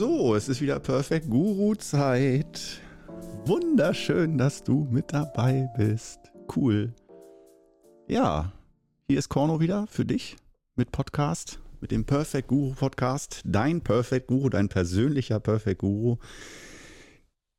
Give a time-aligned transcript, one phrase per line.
[0.00, 2.80] So, es ist wieder Perfect Guru Zeit.
[3.44, 6.20] Wunderschön, dass du mit dabei bist.
[6.56, 6.94] Cool.
[8.08, 8.50] Ja,
[9.08, 10.36] hier ist Korno wieder für dich
[10.74, 13.42] mit Podcast, mit dem Perfect Guru Podcast.
[13.44, 16.16] Dein Perfect Guru, dein persönlicher Perfect Guru,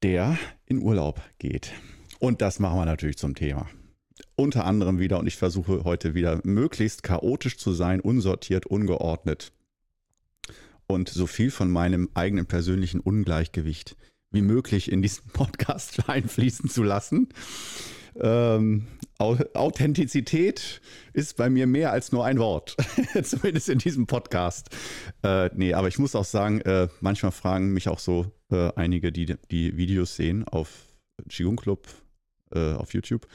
[0.02, 1.72] der in Urlaub geht.
[2.18, 3.68] Und das machen wir natürlich zum Thema.
[4.36, 9.54] Unter anderem wieder, und ich versuche heute wieder möglichst chaotisch zu sein, unsortiert, ungeordnet
[10.92, 13.96] und so viel von meinem eigenen persönlichen Ungleichgewicht
[14.32, 17.30] wie möglich in diesen Podcast einfließen zu lassen.
[18.16, 18.88] Ähm,
[19.20, 20.82] Authentizität
[21.14, 22.76] ist bei mir mehr als nur ein Wort,
[23.24, 24.70] zumindest in diesem Podcast.
[25.24, 29.12] Äh, nee, aber ich muss auch sagen, äh, manchmal fragen mich auch so äh, einige,
[29.12, 30.88] die die Videos sehen auf
[31.30, 31.88] Qigong Club
[32.54, 33.28] äh, auf YouTube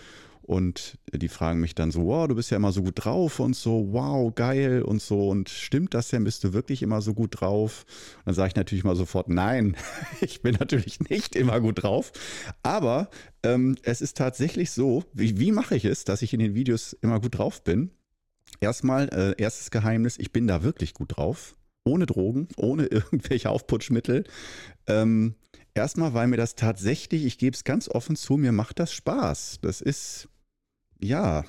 [0.46, 3.56] und die fragen mich dann so, wow, du bist ja immer so gut drauf und
[3.56, 5.28] so, wow, geil und so.
[5.28, 6.22] Und stimmt das denn?
[6.22, 7.84] Bist du wirklich immer so gut drauf?
[8.18, 9.76] Und dann sage ich natürlich mal sofort, nein,
[10.20, 12.12] ich bin natürlich nicht immer gut drauf.
[12.62, 13.10] Aber
[13.42, 16.92] ähm, es ist tatsächlich so, wie, wie mache ich es, dass ich in den Videos
[16.92, 17.90] immer gut drauf bin?
[18.60, 21.56] Erstmal, äh, erstes Geheimnis, ich bin da wirklich gut drauf.
[21.84, 24.22] Ohne Drogen, ohne irgendwelche Aufputschmittel.
[24.86, 25.34] Ähm,
[25.74, 29.58] erstmal, weil mir das tatsächlich, ich gebe es ganz offen zu, mir macht das Spaß.
[29.62, 30.28] Das ist
[31.00, 31.44] ja,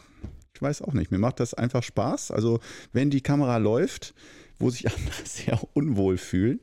[0.53, 1.11] ich weiß auch nicht.
[1.11, 2.31] Mir macht das einfach Spaß.
[2.31, 2.59] Also,
[2.91, 4.13] wenn die Kamera läuft,
[4.59, 6.59] wo sich andere sehr unwohl fühlen,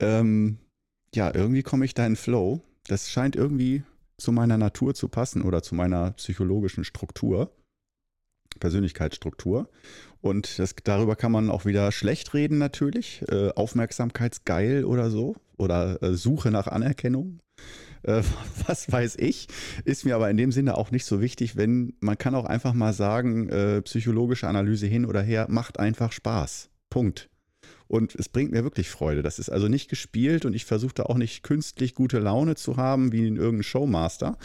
[0.00, 0.58] ähm,
[1.14, 2.62] ja, irgendwie komme ich da in Flow.
[2.88, 3.84] Das scheint irgendwie
[4.18, 7.54] zu meiner Natur zu passen oder zu meiner psychologischen Struktur,
[8.58, 9.68] Persönlichkeitsstruktur.
[10.20, 13.22] Und das, darüber kann man auch wieder schlecht reden natürlich.
[13.28, 15.36] Äh, Aufmerksamkeitsgeil oder so.
[15.62, 17.40] Oder äh, Suche nach Anerkennung
[18.02, 18.22] äh,
[18.66, 19.48] was weiß ich,
[19.84, 22.72] ist mir aber in dem Sinne auch nicht so wichtig, wenn man kann auch einfach
[22.72, 26.70] mal sagen, äh, psychologische Analyse hin oder her, macht einfach Spaß.
[26.90, 27.30] Punkt.
[27.92, 29.22] Und es bringt mir wirklich Freude.
[29.22, 32.78] Das ist also nicht gespielt und ich versuche da auch nicht künstlich gute Laune zu
[32.78, 34.38] haben, wie in irgendeinem Showmaster.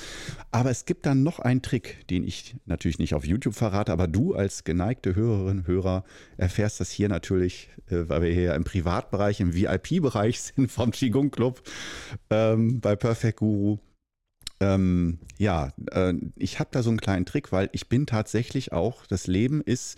[0.52, 4.10] Aber es gibt dann noch einen Trick, den ich natürlich nicht auf YouTube verrate, aber
[4.10, 6.04] du als geneigte Hörerin, Hörer
[6.36, 11.32] erfährst das hier natürlich, äh, weil wir hier im Privatbereich, im VIP-Bereich sind vom Qigong
[11.32, 11.62] Club
[12.30, 13.78] ähm, bei Perfect Guru.
[14.60, 19.06] Ähm, ja, äh, ich habe da so einen kleinen Trick, weil ich bin tatsächlich auch,
[19.06, 19.98] das Leben ist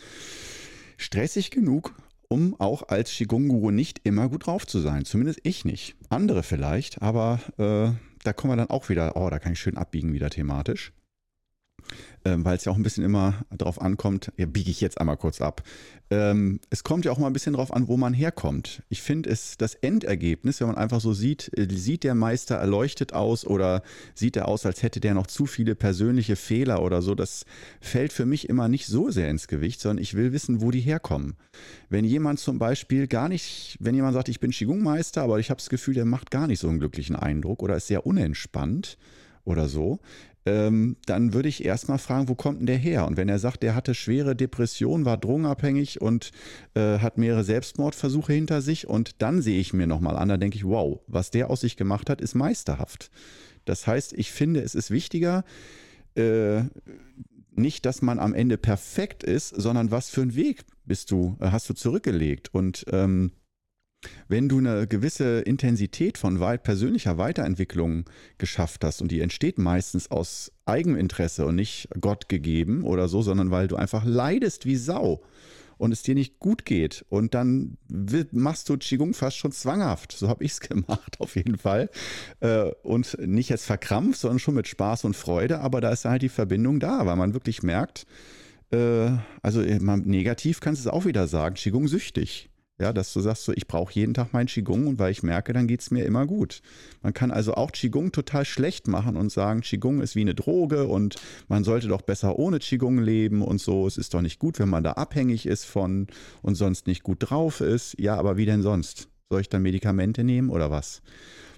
[0.98, 1.96] stressig genug
[2.30, 5.04] um auch als Qigong-Guru nicht immer gut drauf zu sein.
[5.04, 5.96] Zumindest ich nicht.
[6.10, 7.92] Andere vielleicht, aber äh,
[8.24, 10.94] da kommen wir dann auch wieder, oh, da kann ich schön abbiegen wieder thematisch
[12.26, 15.18] ähm, weil es ja auch ein bisschen immer darauf ankommt, ja, biege ich jetzt einmal
[15.18, 15.64] kurz ab.
[16.12, 18.82] Ähm, es kommt ja auch mal ein bisschen darauf an, wo man herkommt.
[18.90, 23.14] Ich finde es das Endergebnis, wenn man einfach so sieht, äh, sieht der Meister erleuchtet
[23.14, 23.84] aus oder
[24.16, 27.46] sieht er aus, als hätte der noch zu viele persönliche Fehler oder so, das
[27.80, 30.82] fällt für mich immer nicht so sehr ins Gewicht, sondern ich will wissen, wo die
[30.82, 31.36] herkommen.
[31.90, 35.60] Wenn jemand zum Beispiel gar nicht, wenn jemand sagt, ich bin Qigong-Meister, aber ich habe
[35.60, 38.98] das Gefühl, der macht gar nicht so einen glücklichen Eindruck oder ist sehr unentspannt,
[39.50, 40.00] oder so,
[40.46, 43.06] ähm, dann würde ich erstmal fragen, wo kommt denn der her?
[43.06, 46.32] Und wenn er sagt, der hatte schwere Depressionen, war drogenabhängig und
[46.76, 50.58] äh, hat mehrere Selbstmordversuche hinter sich und dann sehe ich mir nochmal an, dann denke
[50.58, 53.12] ich, wow, was der aus sich gemacht hat, ist meisterhaft.
[53.66, 55.44] Das heißt, ich finde, es ist wichtiger,
[56.16, 56.64] äh,
[57.52, 61.52] nicht, dass man am Ende perfekt ist, sondern was für einen Weg bist du, äh,
[61.52, 63.32] hast du zurückgelegt und ähm,
[64.28, 68.06] wenn du eine gewisse Intensität von persönlicher Weiterentwicklung
[68.38, 73.52] geschafft hast und die entsteht meistens aus Eigeninteresse und nicht Gott gegeben oder so, sondern
[73.52, 75.22] weil du einfach leidest wie Sau
[75.78, 77.78] und es dir nicht gut geht und dann
[78.32, 80.12] machst du Qigong fast schon zwanghaft.
[80.12, 81.90] So habe ich es gemacht auf jeden Fall
[82.42, 86.22] äh, und nicht jetzt verkrampft, sondern schon mit Spaß und Freude, aber da ist halt
[86.22, 88.06] die Verbindung da, weil man wirklich merkt,
[88.72, 89.10] äh,
[89.42, 92.49] also negativ kannst du es auch wieder sagen, Qigong süchtig.
[92.82, 95.52] Ja, dass du sagst so, ich brauche jeden Tag mein Qigong und weil ich merke,
[95.52, 96.62] dann geht es mir immer gut.
[97.02, 100.88] Man kann also auch Qigong total schlecht machen und sagen, Qigong ist wie eine Droge
[100.88, 101.16] und
[101.50, 103.86] man sollte doch besser ohne Qigong leben und so.
[103.86, 106.08] Es ist doch nicht gut, wenn man da abhängig ist von
[106.42, 108.00] und sonst nicht gut drauf ist.
[108.00, 109.10] Ja, aber wie denn sonst?
[109.30, 111.02] Soll ich dann Medikamente nehmen oder was?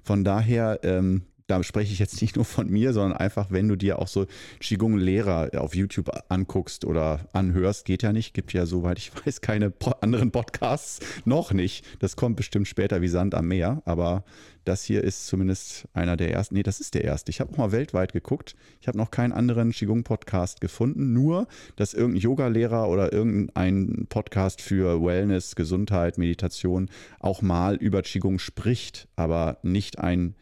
[0.03, 1.21] Von daher, ähm,
[1.51, 4.25] da spreche ich jetzt nicht nur von mir, sondern einfach, wenn du dir auch so
[4.62, 9.74] Qigong-Lehrer auf YouTube anguckst oder anhörst, geht ja nicht, gibt ja, soweit ich weiß, keine
[10.00, 11.83] anderen Podcasts, noch nicht.
[12.00, 14.24] Das kommt bestimmt später wie Sand am Meer, aber
[14.63, 17.31] das hier ist zumindest einer der ersten, nee, das ist der erste.
[17.31, 21.94] Ich habe auch mal weltweit geguckt, ich habe noch keinen anderen Qigong-Podcast gefunden, nur, dass
[21.94, 26.89] irgendein Yoga-Lehrer oder irgendein Podcast für Wellness, Gesundheit, Meditation
[27.19, 30.36] auch mal über Qigong spricht, aber nicht ein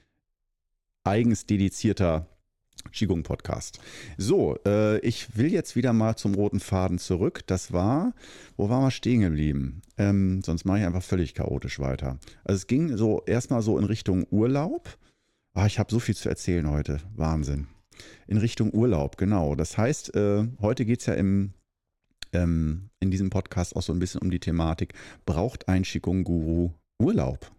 [1.04, 2.28] eigens dedizierter
[2.92, 3.80] Qigong-Podcast.
[4.18, 7.42] So, äh, ich will jetzt wieder mal zum roten Faden zurück.
[7.48, 8.14] Das war,
[8.58, 9.82] wo waren wir stehen geblieben?
[9.98, 12.20] Ähm, sonst mache ich einfach völlig chaotisch weiter.
[12.44, 14.98] Also es ging so erstmal so in Richtung Urlaub.
[15.54, 17.00] Ah, ich habe so viel zu erzählen heute.
[17.16, 17.68] Wahnsinn.
[18.28, 19.56] In Richtung Urlaub, genau.
[19.56, 21.54] Das heißt, äh, heute geht es ja im,
[22.32, 24.94] ähm, in diesem Podcast auch so ein bisschen um die Thematik,
[25.26, 27.52] braucht ein Qigong-Guru Urlaub?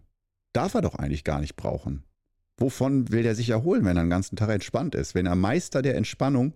[0.52, 2.04] Darf er doch eigentlich gar nicht brauchen.
[2.60, 5.14] Wovon will der sich erholen, wenn er den ganzen Tag entspannt ist?
[5.14, 6.52] Wenn er Meister der Entspannung,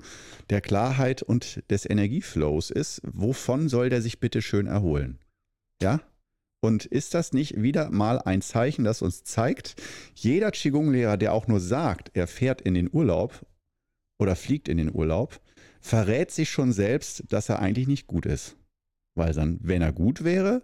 [0.51, 5.19] der Klarheit und des Energieflows ist, wovon soll der sich bitte schön erholen?
[5.83, 6.01] Ja?
[6.61, 9.77] Und ist das nicht wieder mal ein Zeichen, das uns zeigt,
[10.15, 13.45] jeder Qigong-Lehrer, der auch nur sagt, er fährt in den Urlaub
[14.19, 15.41] oder fliegt in den Urlaub,
[15.81, 18.57] verrät sich schon selbst, dass er eigentlich nicht gut ist.
[19.15, 20.63] Weil dann, wenn er gut wäre,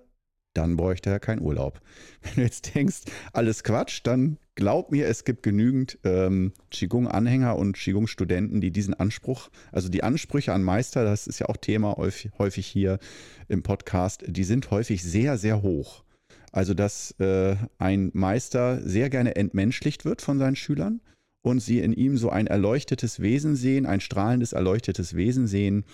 [0.54, 1.80] dann bräuchte er keinen Urlaub.
[2.22, 3.02] Wenn du jetzt denkst,
[3.32, 9.48] alles Quatsch, dann glaub mir, es gibt genügend ähm, Qigong-Anhänger und Qigong-Studenten, die diesen Anspruch,
[9.72, 12.98] also die Ansprüche an Meister, das ist ja auch Thema häufig hier
[13.48, 16.04] im Podcast, die sind häufig sehr, sehr hoch.
[16.52, 21.00] Also, dass äh, ein Meister sehr gerne entmenschlicht wird von seinen Schülern
[21.42, 25.84] und sie in ihm so ein erleuchtetes Wesen sehen, ein strahlendes, erleuctetes Wesen sehen,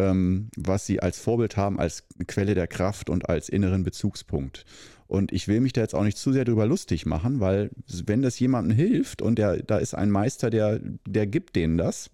[0.00, 4.64] ähm, was sie als Vorbild haben, als Quelle der Kraft und als inneren Bezugspunkt.
[5.06, 7.70] Und ich will mich da jetzt auch nicht zu sehr drüber lustig machen, weil
[8.06, 12.10] wenn das jemandem hilft und der, da ist ein Meister, der, der gibt denen das,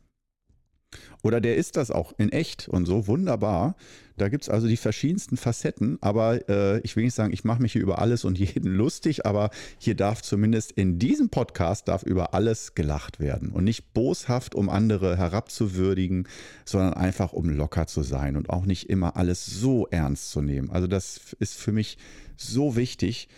[1.22, 3.76] oder der ist das auch in echt und so, wunderbar.
[4.16, 7.60] Da gibt es also die verschiedensten Facetten, aber äh, ich will nicht sagen, ich mache
[7.60, 12.02] mich hier über alles und jeden lustig, aber hier darf zumindest in diesem Podcast darf
[12.02, 16.28] über alles gelacht werden und nicht boshaft, um andere herabzuwürdigen,
[16.64, 20.70] sondern einfach um locker zu sein und auch nicht immer alles so ernst zu nehmen.
[20.70, 21.99] Also das ist für mich
[22.37, 23.28] so wichtig,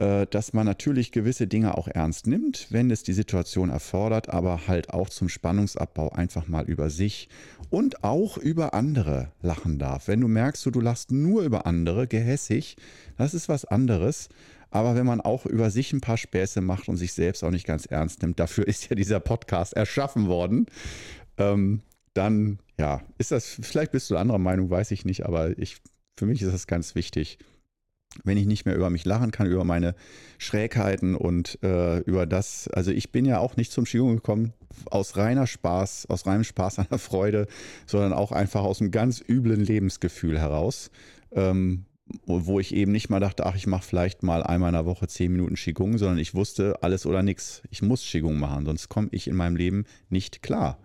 [0.00, 4.88] dass man natürlich gewisse Dinge auch ernst nimmt, wenn es die Situation erfordert, aber halt
[4.94, 7.28] auch zum Spannungsabbau einfach mal über sich
[7.68, 10.08] und auch über andere lachen darf.
[10.08, 12.76] Wenn du merkst, du, du lachst nur über andere, gehässig,
[13.18, 14.30] das ist was anderes.
[14.70, 17.66] Aber wenn man auch über sich ein paar Späße macht und sich selbst auch nicht
[17.66, 20.66] ganz ernst nimmt, dafür ist ja dieser Podcast erschaffen worden,
[21.36, 21.82] ähm,
[22.14, 25.76] dann ja, ist das, vielleicht bist du anderer Meinung, weiß ich nicht, aber ich,
[26.16, 27.38] für mich ist das ganz wichtig,
[28.24, 29.94] wenn ich nicht mehr über mich lachen kann, über meine
[30.38, 34.52] Schrägheiten und äh, über das, also ich bin ja auch nicht zum Skiung gekommen
[34.90, 37.46] aus reiner Spaß, aus reinem Spaß an der Freude,
[37.86, 40.90] sondern auch einfach aus einem ganz üblen Lebensgefühl heraus,
[41.32, 41.84] ähm,
[42.26, 45.06] wo ich eben nicht mal dachte, ach, ich mache vielleicht mal einmal in der Woche
[45.06, 49.08] zehn Minuten Qigong, sondern ich wusste, alles oder nichts, ich muss Qigong machen, sonst komme
[49.12, 50.78] ich in meinem Leben nicht klar.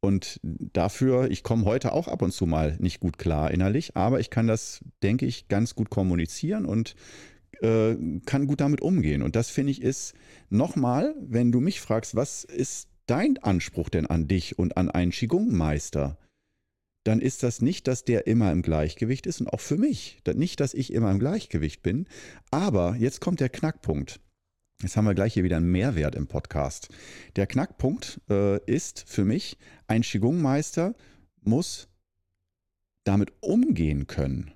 [0.00, 4.18] Und dafür, ich komme heute auch ab und zu mal nicht gut klar innerlich, aber
[4.18, 6.94] ich kann das, denke ich, ganz gut kommunizieren und
[7.60, 9.22] äh, kann gut damit umgehen.
[9.22, 10.14] Und das finde ich ist
[10.48, 15.10] nochmal, wenn du mich fragst, was ist dein Anspruch denn an dich und an einen
[15.10, 16.16] Qigong-Meister?
[17.04, 20.20] Dann ist das nicht, dass der immer im Gleichgewicht ist und auch für mich.
[20.34, 22.06] Nicht, dass ich immer im Gleichgewicht bin.
[22.50, 24.20] Aber jetzt kommt der Knackpunkt.
[24.82, 26.88] Jetzt haben wir gleich hier wieder einen Mehrwert im Podcast.
[27.36, 30.94] Der Knackpunkt äh, ist für mich, ein Qigong-Meister
[31.42, 31.88] muss
[33.04, 34.52] damit umgehen können.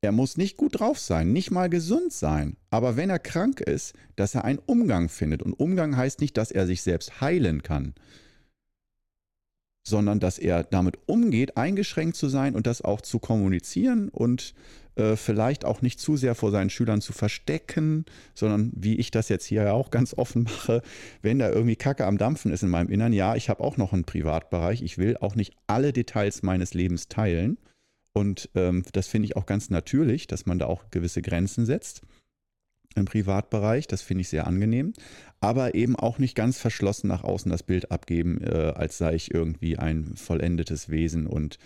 [0.00, 3.94] Er muss nicht gut drauf sein, nicht mal gesund sein, aber wenn er krank ist,
[4.16, 5.42] dass er einen Umgang findet.
[5.42, 7.94] Und Umgang heißt nicht, dass er sich selbst heilen kann,
[9.86, 14.52] sondern dass er damit umgeht, eingeschränkt zu sein und das auch zu kommunizieren und
[14.96, 19.28] äh, vielleicht auch nicht zu sehr vor seinen Schülern zu verstecken, sondern wie ich das
[19.28, 20.82] jetzt hier ja auch ganz offen mache,
[21.22, 23.92] wenn da irgendwie Kacke am Dampfen ist in meinem Innern, ja, ich habe auch noch
[23.92, 27.56] einen Privatbereich, ich will auch nicht alle Details meines Lebens teilen.
[28.12, 32.02] Und ähm, das finde ich auch ganz natürlich, dass man da auch gewisse Grenzen setzt
[32.96, 33.86] im Privatbereich.
[33.86, 34.92] Das finde ich sehr angenehm.
[35.40, 39.32] Aber eben auch nicht ganz verschlossen nach außen das Bild abgeben, äh, als sei ich
[39.32, 41.58] irgendwie ein vollendetes Wesen und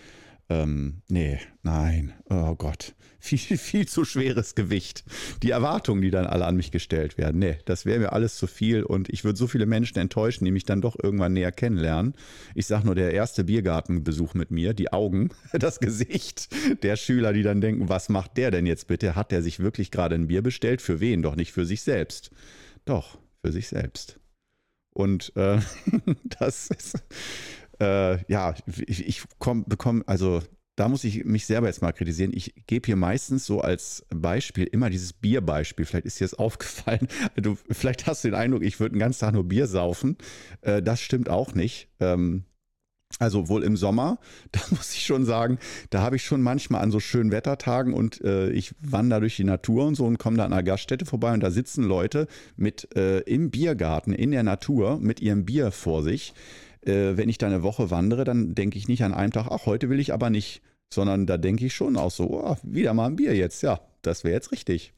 [0.51, 5.05] ähm, nee, nein, oh Gott, viel, viel zu schweres Gewicht.
[5.43, 8.47] Die Erwartungen, die dann alle an mich gestellt werden, nee, das wäre mir alles zu
[8.47, 12.15] viel und ich würde so viele Menschen enttäuschen, die mich dann doch irgendwann näher kennenlernen.
[12.53, 16.49] Ich sage nur, der erste Biergartenbesuch mit mir, die Augen, das Gesicht
[16.83, 19.15] der Schüler, die dann denken, was macht der denn jetzt bitte?
[19.15, 20.81] Hat der sich wirklich gerade ein Bier bestellt?
[20.81, 21.21] Für wen?
[21.21, 22.31] Doch nicht für sich selbst.
[22.83, 24.19] Doch, für sich selbst.
[24.93, 25.59] Und äh,
[26.39, 27.01] das ist
[27.81, 28.53] äh, ja,
[28.85, 29.23] ich, ich
[29.65, 30.41] bekomme, also
[30.75, 32.31] da muss ich mich selber jetzt mal kritisieren.
[32.33, 35.85] Ich gebe hier meistens so als Beispiel immer dieses Bierbeispiel.
[35.85, 37.07] Vielleicht ist dir das aufgefallen.
[37.35, 40.17] Du, vielleicht hast du den Eindruck, ich würde den ganzen Tag nur Bier saufen.
[40.61, 41.89] Äh, das stimmt auch nicht.
[41.99, 42.43] Ähm,
[43.19, 44.19] also wohl im Sommer,
[44.53, 45.59] da muss ich schon sagen,
[45.89, 49.43] da habe ich schon manchmal an so schönen Wettertagen und äh, ich wandere durch die
[49.43, 52.95] Natur und so und komme da an einer Gaststätte vorbei und da sitzen Leute mit
[52.95, 56.33] äh, im Biergarten in der Natur mit ihrem Bier vor sich
[56.85, 59.65] äh, wenn ich da eine Woche wandere, dann denke ich nicht an einem Tag, ach,
[59.65, 60.61] heute will ich aber nicht,
[60.93, 64.23] sondern da denke ich schon auch so, oh, wieder mal ein Bier jetzt, ja, das
[64.23, 64.93] wäre jetzt richtig.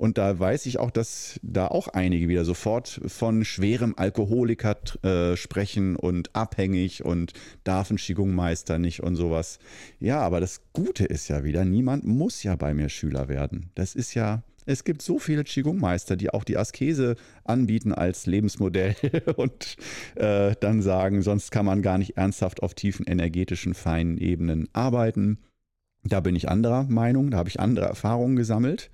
[0.00, 5.36] Und da weiß ich auch, dass da auch einige wieder sofort von schwerem Alkoholiker äh,
[5.36, 7.34] sprechen und abhängig und
[7.64, 9.58] darf ein Qigong-Meister nicht und sowas.
[9.98, 13.72] Ja, aber das Gute ist ja wieder, niemand muss ja bei mir Schüler werden.
[13.74, 18.94] Das ist ja, es gibt so viele Qigong-Meister, die auch die Askese anbieten als Lebensmodell
[19.36, 19.76] und
[20.14, 25.38] äh, dann sagen, sonst kann man gar nicht ernsthaft auf tiefen energetischen, feinen Ebenen arbeiten.
[26.04, 28.90] Da bin ich anderer Meinung, da habe ich andere Erfahrungen gesammelt.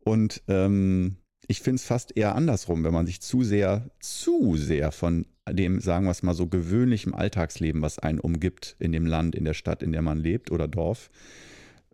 [0.00, 4.90] Und ähm, ich finde es fast eher andersrum, wenn man sich zu sehr, zu sehr
[4.90, 9.36] von dem, sagen wir es mal so, gewöhnlichen Alltagsleben, was einen umgibt in dem Land,
[9.36, 11.10] in der Stadt, in der man lebt oder Dorf,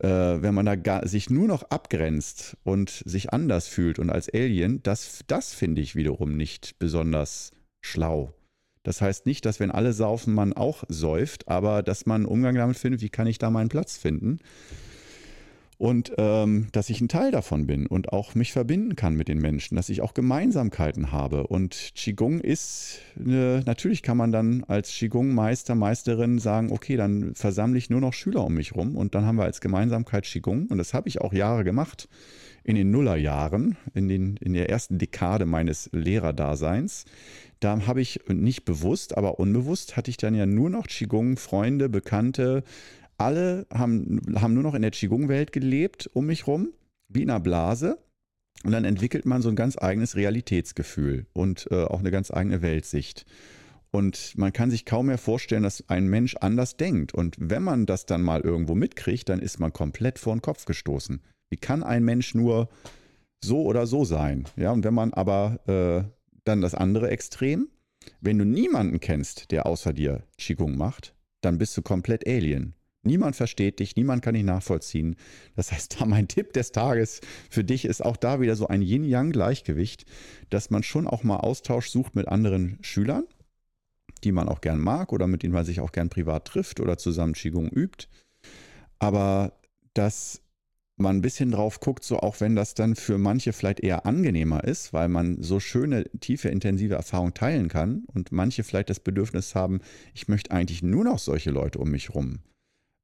[0.08, 4.82] wenn man da gar, sich nur noch abgrenzt und sich anders fühlt und als Alien,
[4.82, 8.34] das, das finde ich wiederum nicht besonders schlau.
[8.82, 12.56] Das heißt nicht, dass wenn alle saufen, man auch säuft, aber dass man einen Umgang
[12.56, 14.38] damit findet, wie kann ich da meinen Platz finden
[15.82, 19.38] und ähm, dass ich ein Teil davon bin und auch mich verbinden kann mit den
[19.38, 21.48] Menschen, dass ich auch Gemeinsamkeiten habe.
[21.48, 27.78] Und Qigong ist, eine, natürlich kann man dann als Qigong-Meister, Meisterin sagen, okay, dann versammle
[27.78, 30.66] ich nur noch Schüler um mich rum und dann haben wir als Gemeinsamkeit Qigong.
[30.68, 32.08] Und das habe ich auch Jahre gemacht,
[32.62, 37.06] in den Nullerjahren, in, den, in der ersten Dekade meines Lehrerdaseins.
[37.58, 41.88] Da habe ich nicht bewusst, aber unbewusst hatte ich dann ja nur noch Qigong, Freunde,
[41.88, 42.62] Bekannte,
[43.22, 46.72] alle haben, haben nur noch in der Qigong-Welt gelebt um mich rum,
[47.08, 47.98] wie in einer Blase.
[48.64, 52.62] Und dann entwickelt man so ein ganz eigenes Realitätsgefühl und äh, auch eine ganz eigene
[52.62, 53.24] Weltsicht.
[53.90, 57.12] Und man kann sich kaum mehr vorstellen, dass ein Mensch anders denkt.
[57.12, 60.64] Und wenn man das dann mal irgendwo mitkriegt, dann ist man komplett vor den Kopf
[60.64, 61.20] gestoßen.
[61.50, 62.70] Wie kann ein Mensch nur
[63.44, 64.44] so oder so sein?
[64.56, 66.08] Ja, und wenn man aber äh,
[66.44, 67.68] dann das andere Extrem,
[68.20, 72.74] wenn du niemanden kennst, der außer dir Qigong macht, dann bist du komplett Alien.
[73.04, 75.16] Niemand versteht dich, niemand kann dich nachvollziehen.
[75.56, 78.80] Das heißt, da mein Tipp des Tages für dich ist auch da wieder so ein
[78.80, 80.06] Yin-Yang-Gleichgewicht,
[80.50, 83.24] dass man schon auch mal Austausch sucht mit anderen Schülern,
[84.22, 86.96] die man auch gern mag oder mit denen man sich auch gern privat trifft oder
[86.96, 88.06] zusammen Qigong übt.
[89.00, 89.58] Aber
[89.94, 90.40] dass
[90.96, 94.62] man ein bisschen drauf guckt, so auch wenn das dann für manche vielleicht eher angenehmer
[94.62, 99.56] ist, weil man so schöne, tiefe, intensive Erfahrungen teilen kann und manche vielleicht das Bedürfnis
[99.56, 99.80] haben,
[100.14, 102.38] ich möchte eigentlich nur noch solche Leute um mich rum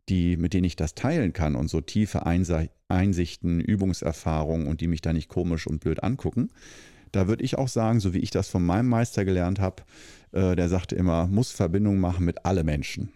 [0.09, 5.01] die, mit denen ich das teilen kann und so tiefe Einsichten, Übungserfahrungen und die mich
[5.01, 6.51] da nicht komisch und blöd angucken.
[7.13, 9.83] Da würde ich auch sagen, so wie ich das von meinem Meister gelernt habe,
[10.33, 13.13] äh, der sagte immer, muss Verbindung machen mit alle Menschen.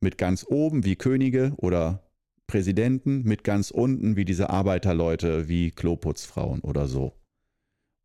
[0.00, 2.02] Mit ganz oben wie Könige oder
[2.46, 7.12] Präsidenten, mit ganz unten wie diese Arbeiterleute, wie Kloputzfrauen oder so.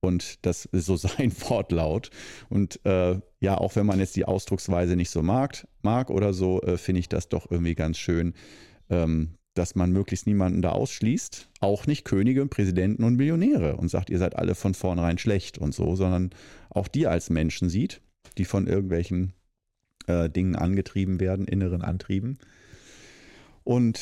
[0.01, 2.09] Und das ist so sein Wortlaut.
[2.49, 6.61] Und äh, ja, auch wenn man jetzt die Ausdrucksweise nicht so mag, mag oder so,
[6.61, 8.33] äh, finde ich das doch irgendwie ganz schön,
[8.89, 11.49] ähm, dass man möglichst niemanden da ausschließt.
[11.59, 15.73] Auch nicht Könige, Präsidenten und Millionäre und sagt, ihr seid alle von vornherein schlecht und
[15.73, 16.31] so, sondern
[16.69, 18.01] auch die als Menschen sieht,
[18.37, 19.33] die von irgendwelchen
[20.07, 22.39] äh, Dingen angetrieben werden, inneren Antrieben.
[23.63, 23.99] Und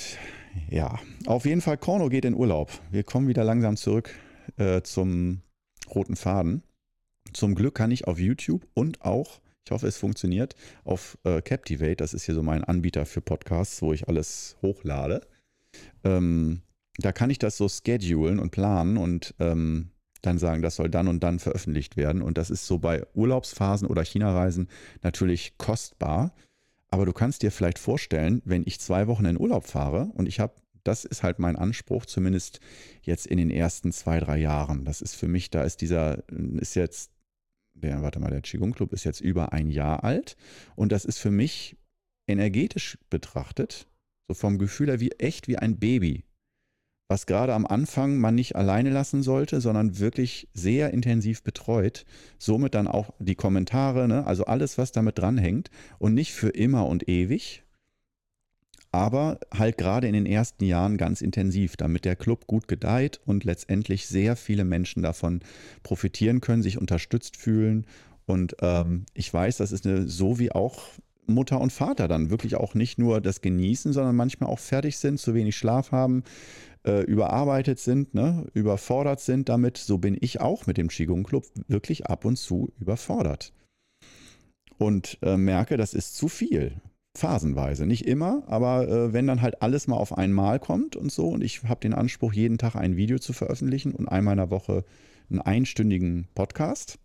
[0.69, 2.71] ja, auf jeden Fall, Korno geht in Urlaub.
[2.91, 4.11] Wir kommen wieder langsam zurück
[4.57, 5.41] äh, zum
[5.95, 6.63] roten Faden.
[7.33, 11.97] Zum Glück kann ich auf YouTube und auch, ich hoffe, es funktioniert, auf äh, Captivate,
[11.97, 15.21] das ist hier so mein Anbieter für Podcasts, wo ich alles hochlade.
[16.03, 16.61] Ähm,
[16.97, 19.91] da kann ich das so schedulen und planen und ähm,
[20.21, 22.21] dann sagen, das soll dann und dann veröffentlicht werden.
[22.21, 24.67] Und das ist so bei Urlaubsphasen oder China-Reisen
[25.01, 26.33] natürlich kostbar.
[26.89, 30.39] Aber du kannst dir vielleicht vorstellen, wenn ich zwei Wochen in Urlaub fahre und ich
[30.39, 30.53] habe
[30.83, 32.59] das ist halt mein Anspruch, zumindest
[33.01, 34.85] jetzt in den ersten zwei, drei Jahren.
[34.85, 37.11] Das ist für mich, da ist dieser, ist jetzt,
[37.73, 40.35] der, warte mal, der Qigong Club ist jetzt über ein Jahr alt
[40.75, 41.77] und das ist für mich
[42.27, 43.87] energetisch betrachtet,
[44.27, 46.23] so vom Gefühl her wie echt wie ein Baby,
[47.09, 52.05] was gerade am Anfang man nicht alleine lassen sollte, sondern wirklich sehr intensiv betreut.
[52.37, 54.27] Somit dann auch die Kommentare, ne?
[54.27, 57.63] also alles, was damit dranhängt und nicht für immer und ewig,
[58.91, 63.43] aber halt gerade in den ersten Jahren ganz intensiv, damit der Club gut gedeiht und
[63.43, 65.41] letztendlich sehr viele Menschen davon
[65.83, 67.85] profitieren können, sich unterstützt fühlen.
[68.25, 70.81] Und ähm, ich weiß, das ist eine, so wie auch
[71.27, 75.19] Mutter und Vater dann wirklich auch nicht nur das genießen, sondern manchmal auch fertig sind,
[75.19, 76.23] zu wenig Schlaf haben,
[76.83, 79.77] äh, überarbeitet sind, ne, überfordert sind damit.
[79.77, 83.53] So bin ich auch mit dem Qigong Club wirklich ab und zu überfordert.
[84.79, 86.81] Und äh, merke, das ist zu viel
[87.15, 87.85] phasenweise.
[87.85, 91.43] Nicht immer, aber äh, wenn dann halt alles mal auf einmal kommt und so und
[91.43, 94.85] ich habe den Anspruch, jeden Tag ein Video zu veröffentlichen und einmal in der Woche
[95.29, 96.99] einen einstündigen Podcast,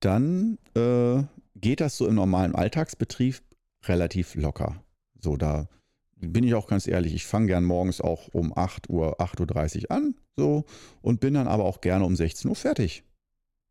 [0.00, 1.22] dann äh,
[1.54, 3.40] geht das so im normalen Alltagsbetrieb
[3.84, 4.82] relativ locker.
[5.20, 5.68] So, da
[6.16, 9.90] bin ich auch ganz ehrlich, ich fange gern morgens auch um 8 Uhr, 8.30 Uhr
[9.90, 10.64] an, so,
[11.02, 13.04] und bin dann aber auch gerne um 16 Uhr fertig.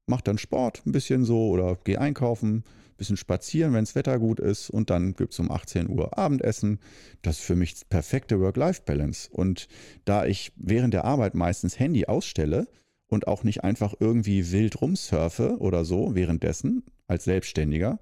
[0.07, 4.20] Mach dann Sport ein bisschen so oder geh einkaufen, ein bisschen spazieren, wenn das Wetter
[4.20, 6.79] gut ist, und dann gibt es um 18 Uhr Abendessen.
[7.24, 9.29] Das ist für mich perfekte Work-Life-Balance.
[9.32, 9.68] Und
[10.06, 12.68] da ich während der Arbeit meistens Handy ausstelle
[13.08, 18.00] und auch nicht einfach irgendwie wild rumsurfe oder so währenddessen als Selbstständiger,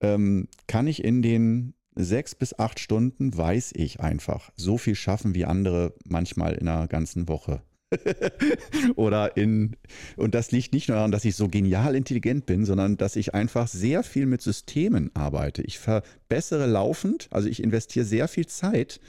[0.00, 5.34] ähm, kann ich in den sechs bis acht Stunden, weiß ich einfach, so viel schaffen
[5.34, 7.62] wie andere manchmal in einer ganzen Woche.
[8.96, 9.76] Oder in,
[10.16, 13.34] und das liegt nicht nur daran, dass ich so genial intelligent bin, sondern dass ich
[13.34, 15.62] einfach sehr viel mit Systemen arbeite.
[15.62, 19.00] Ich verbessere laufend, also ich investiere sehr viel Zeit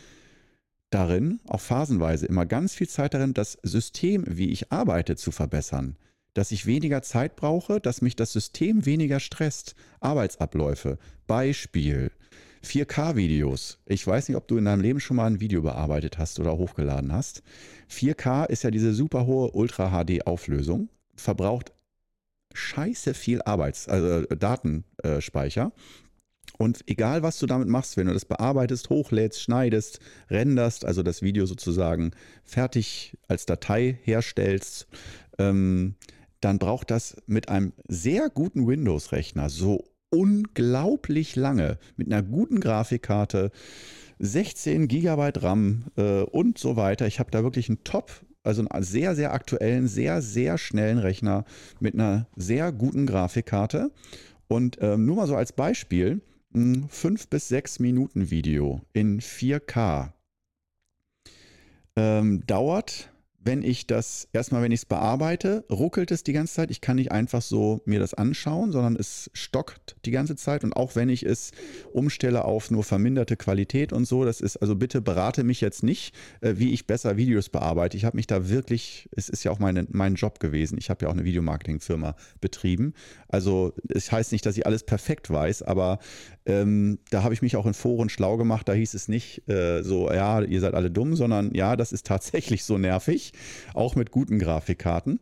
[0.89, 5.97] darin, auch phasenweise immer ganz viel Zeit darin, das System, wie ich arbeite, zu verbessern
[6.33, 9.75] dass ich weniger Zeit brauche, dass mich das System weniger stresst.
[9.99, 10.97] Arbeitsabläufe.
[11.27, 12.11] Beispiel.
[12.65, 13.79] 4K-Videos.
[13.85, 16.57] Ich weiß nicht, ob du in deinem Leben schon mal ein Video bearbeitet hast oder
[16.57, 17.43] hochgeladen hast.
[17.89, 21.73] 4K ist ja diese super hohe Ultra-HD-Auflösung, verbraucht
[22.53, 25.71] scheiße viel Arbeits-, also Datenspeicher.
[26.57, 31.21] Und egal, was du damit machst, wenn du das bearbeitest, hochlädst, schneidest, renderst, also das
[31.21, 32.11] Video sozusagen
[32.43, 34.87] fertig als Datei herstellst,
[35.39, 35.95] ähm,
[36.41, 43.51] dann braucht das mit einem sehr guten Windows-Rechner so unglaublich lange, mit einer guten Grafikkarte,
[44.19, 47.07] 16 GB RAM äh, und so weiter.
[47.07, 48.11] Ich habe da wirklich einen Top,
[48.43, 51.45] also einen sehr, sehr aktuellen, sehr, sehr schnellen Rechner
[51.79, 53.91] mit einer sehr guten Grafikkarte.
[54.47, 56.21] Und ähm, nur mal so als Beispiel,
[56.53, 60.11] ein 5 bis 6 Minuten Video in 4K
[61.95, 63.12] ähm, dauert
[63.43, 66.71] wenn ich das, erstmal wenn ich es bearbeite, ruckelt es die ganze Zeit.
[66.71, 70.63] Ich kann nicht einfach so mir das anschauen, sondern es stockt die ganze Zeit.
[70.63, 71.51] Und auch wenn ich es
[71.91, 76.15] umstelle auf nur verminderte Qualität und so, das ist, also bitte berate mich jetzt nicht,
[76.41, 77.97] äh, wie ich besser Videos bearbeite.
[77.97, 80.77] Ich habe mich da wirklich, es ist ja auch meine, mein Job gewesen.
[80.77, 82.93] Ich habe ja auch eine Videomarketingfirma betrieben.
[83.27, 85.99] Also es heißt nicht, dass ich alles perfekt weiß, aber
[86.45, 88.69] ähm, da habe ich mich auch in Foren schlau gemacht.
[88.69, 92.05] Da hieß es nicht äh, so, ja, ihr seid alle dumm, sondern ja, das ist
[92.05, 93.32] tatsächlich so nervig,
[93.73, 95.19] auch mit guten Grafikkarten.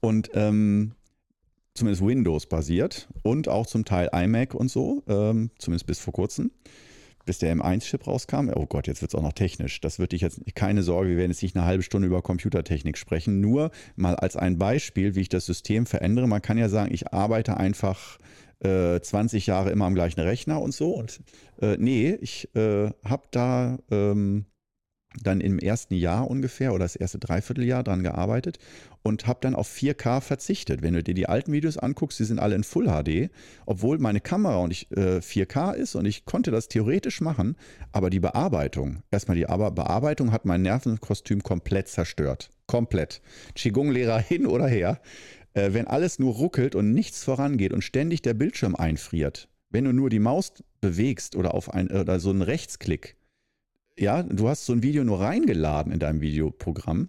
[0.00, 0.92] Und ähm,
[1.74, 6.50] zumindest Windows basiert und auch zum Teil iMac und so, ähm, zumindest bis vor kurzem,
[7.26, 8.50] bis der M1-Chip rauskam.
[8.54, 9.80] Oh Gott, jetzt wird es auch noch technisch.
[9.80, 12.96] Das wird dich jetzt keine Sorge, wir werden jetzt nicht eine halbe Stunde über Computertechnik
[12.96, 13.40] sprechen.
[13.40, 16.26] Nur mal als ein Beispiel, wie ich das System verändere.
[16.26, 18.18] Man kann ja sagen, ich arbeite einfach
[18.62, 20.90] 20 äh, Jahre immer am gleichen Rechner und so.
[20.94, 21.20] Und
[21.62, 24.44] äh, nee, ich äh, habe da ähm,
[25.22, 28.58] dann im ersten Jahr ungefähr oder das erste Dreivierteljahr dran gearbeitet
[29.02, 30.82] und habe dann auf 4K verzichtet.
[30.82, 33.30] Wenn du dir die alten Videos anguckst, die sind alle in Full HD,
[33.66, 37.56] obwohl meine Kamera und ich äh, 4K ist und ich konnte das theoretisch machen,
[37.92, 42.50] aber die Bearbeitung, erstmal die Bearbeitung hat mein Nervenkostüm komplett zerstört.
[42.66, 43.20] Komplett.
[43.56, 45.00] Qigong-Lehrer hin oder her
[45.54, 49.92] äh, wenn alles nur ruckelt und nichts vorangeht und ständig der Bildschirm einfriert, wenn du
[49.92, 53.16] nur die Maus bewegst oder auf ein, oder so einen Rechtsklick,
[54.00, 57.08] ja, du hast so ein Video nur reingeladen in deinem Videoprogramm.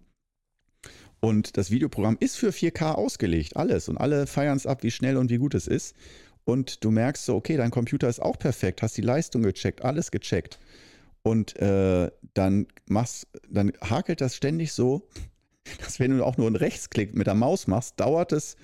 [1.20, 3.90] Und das Videoprogramm ist für 4K ausgelegt, alles.
[3.90, 5.96] Und alle feiern es ab, wie schnell und wie gut es ist.
[6.44, 10.10] Und du merkst so, okay, dein Computer ist auch perfekt, hast die Leistung gecheckt, alles
[10.10, 10.60] gecheckt.
[11.22, 15.08] Und äh, dann machst, dann hakelt das ständig so
[15.80, 18.56] dass wenn du auch nur einen Rechtsklick mit der Maus machst, dauert es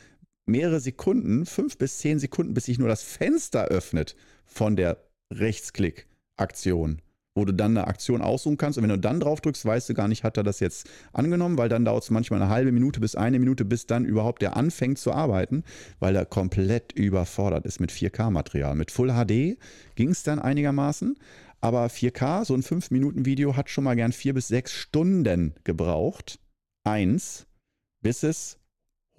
[0.45, 4.97] mehrere Sekunden, fünf bis zehn Sekunden, bis sich nur das Fenster öffnet von der
[5.31, 7.01] Rechtsklick-Aktion,
[7.38, 8.78] wo du dann eine Aktion aussuchen kannst.
[8.78, 11.58] Und wenn du dann drauf drückst, weißt du gar nicht, hat er das jetzt angenommen,
[11.58, 14.58] weil dann dauert es manchmal eine halbe Minute bis eine Minute, bis dann überhaupt der
[14.58, 15.63] anfängt zu arbeiten,
[16.00, 18.76] weil er komplett überfordert ist mit 4K-Material.
[18.76, 19.58] Mit Full HD
[19.95, 21.15] ging es dann einigermaßen.
[21.62, 26.39] Aber 4K, so ein 5-Minuten-Video hat schon mal gern vier bis sechs Stunden gebraucht
[26.86, 27.47] 1,
[28.02, 28.60] bis es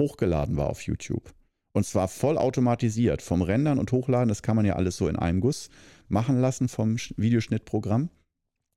[0.01, 1.33] hochgeladen war auf YouTube.
[1.73, 3.23] Und zwar voll automatisiert.
[3.23, 5.69] Vom Rendern und Hochladen, das kann man ja alles so in einem Guss
[6.09, 8.11] machen lassen vom Videoschnittprogramm.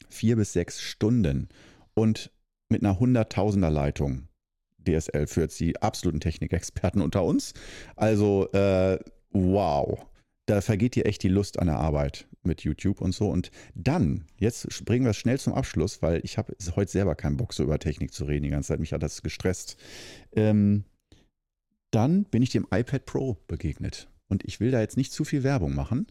[0.10, 1.50] Vier bis sechs Stunden.
[1.94, 2.32] Und
[2.70, 4.28] mit einer Hunderttausender Leitung.
[4.80, 7.54] DSL jetzt die absoluten Technikexperten unter uns.
[7.96, 9.00] Also, äh,
[9.32, 10.06] wow
[10.52, 13.30] da vergeht dir echt die Lust an der Arbeit mit YouTube und so.
[13.30, 17.38] Und dann, jetzt bringen wir es schnell zum Abschluss, weil ich habe heute selber keinen
[17.38, 18.80] Bock, so über Technik zu reden die ganze Zeit.
[18.80, 19.78] Mich hat das gestresst.
[20.34, 20.84] Ähm,
[21.91, 24.10] dann bin ich dem iPad Pro begegnet.
[24.28, 26.08] Und ich will da jetzt nicht zu viel Werbung machen.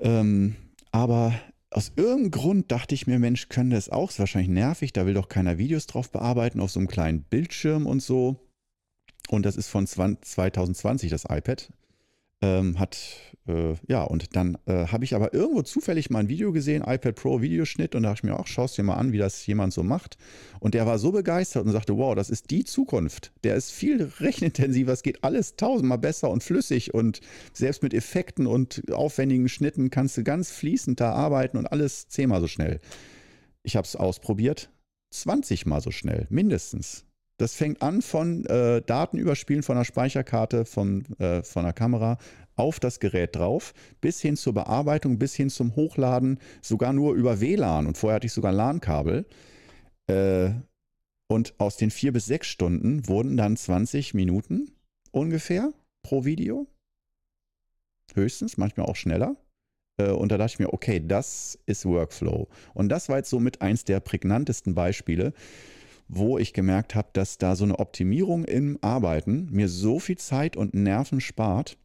[0.00, 0.56] Ähm,
[0.92, 1.34] aber
[1.70, 4.10] aus irgendeinem Grund dachte ich mir, Mensch, können das auch?
[4.10, 7.86] Ist wahrscheinlich nervig, da will doch keiner Videos drauf bearbeiten auf so einem kleinen Bildschirm
[7.86, 8.40] und so.
[9.28, 11.70] und das ist von 2020 das iPad.
[12.42, 12.98] Ähm, hat,
[13.48, 17.14] äh, ja, und dann äh, habe ich aber irgendwo zufällig mal ein Video gesehen, iPad
[17.14, 19.72] Pro Videoschnitt, und da dachte ich mir auch, schaust dir mal an, wie das jemand
[19.72, 20.18] so macht.
[20.60, 23.32] Und der war so begeistert und sagte, wow, das ist die Zukunft.
[23.42, 27.22] Der ist viel rechenintensiver, es geht alles tausendmal besser und flüssig und
[27.54, 32.42] selbst mit Effekten und aufwendigen Schnitten kannst du ganz fließend da arbeiten und alles zehnmal
[32.42, 32.80] so schnell.
[33.62, 34.70] Ich habe es ausprobiert,
[35.10, 37.05] 20 mal so schnell, mindestens.
[37.38, 42.18] Das fängt an von äh, Datenüberspielen von der Speicherkarte, von, äh, von der Kamera
[42.54, 47.40] auf das Gerät drauf, bis hin zur Bearbeitung, bis hin zum Hochladen, sogar nur über
[47.40, 47.86] WLAN.
[47.86, 49.26] Und vorher hatte ich sogar LAN-Kabel.
[50.06, 50.50] Äh,
[51.28, 54.70] und aus den vier bis sechs Stunden wurden dann 20 Minuten
[55.10, 55.72] ungefähr
[56.02, 56.66] pro Video.
[58.14, 59.36] Höchstens, manchmal auch schneller.
[59.98, 62.48] Äh, und da dachte ich mir, okay, das ist Workflow.
[62.74, 65.32] Und das war jetzt somit eins der prägnantesten Beispiele,
[66.08, 70.56] wo ich gemerkt habe, dass da so eine Optimierung im Arbeiten mir so viel Zeit
[70.56, 71.76] und Nerven spart,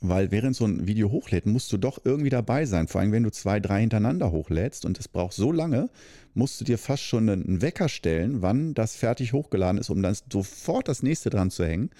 [0.00, 2.88] weil während so ein Video hochlädt, musst du doch irgendwie dabei sein.
[2.88, 5.88] Vor allem, wenn du zwei, drei hintereinander hochlädst und es braucht so lange,
[6.34, 10.16] musst du dir fast schon einen Wecker stellen, wann das fertig hochgeladen ist, um dann
[10.30, 11.90] sofort das nächste dran zu hängen,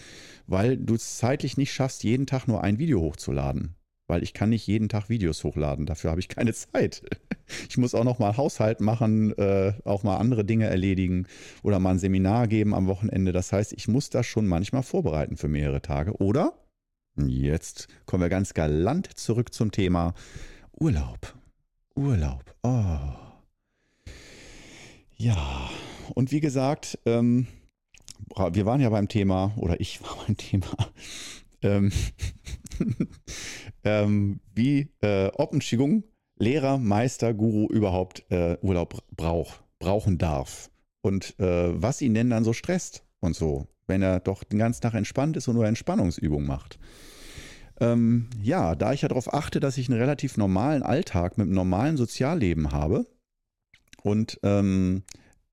[0.46, 4.50] weil du es zeitlich nicht schaffst, jeden Tag nur ein Video hochzuladen weil ich kann
[4.50, 5.86] nicht jeden Tag Videos hochladen.
[5.86, 7.02] Dafür habe ich keine Zeit.
[7.68, 11.28] Ich muss auch noch mal Haushalt machen, äh, auch mal andere Dinge erledigen
[11.62, 13.30] oder mal ein Seminar geben am Wochenende.
[13.30, 16.16] Das heißt, ich muss das schon manchmal vorbereiten für mehrere Tage.
[16.16, 16.54] Oder
[17.16, 20.12] jetzt kommen wir ganz galant zurück zum Thema
[20.72, 21.36] Urlaub.
[21.94, 22.52] Urlaub.
[22.64, 22.98] Oh.
[25.14, 25.70] Ja,
[26.14, 27.46] und wie gesagt, ähm,
[28.52, 30.76] wir waren ja beim Thema, oder ich war beim Thema,
[31.62, 31.92] ähm,
[33.84, 36.04] ähm, wie äh, ob ein Qigong
[36.38, 40.70] Lehrer, Meister, Guru überhaupt äh, Urlaub braucht, brauchen darf.
[41.00, 44.82] Und äh, was ihn denn dann so stresst und so, wenn er doch den ganzen
[44.82, 46.78] Tag entspannt ist und nur Entspannungsübungen macht.
[47.80, 51.54] Ähm, ja, da ich ja darauf achte, dass ich einen relativ normalen Alltag mit einem
[51.54, 53.06] normalen Sozialleben habe
[54.02, 55.04] und ähm,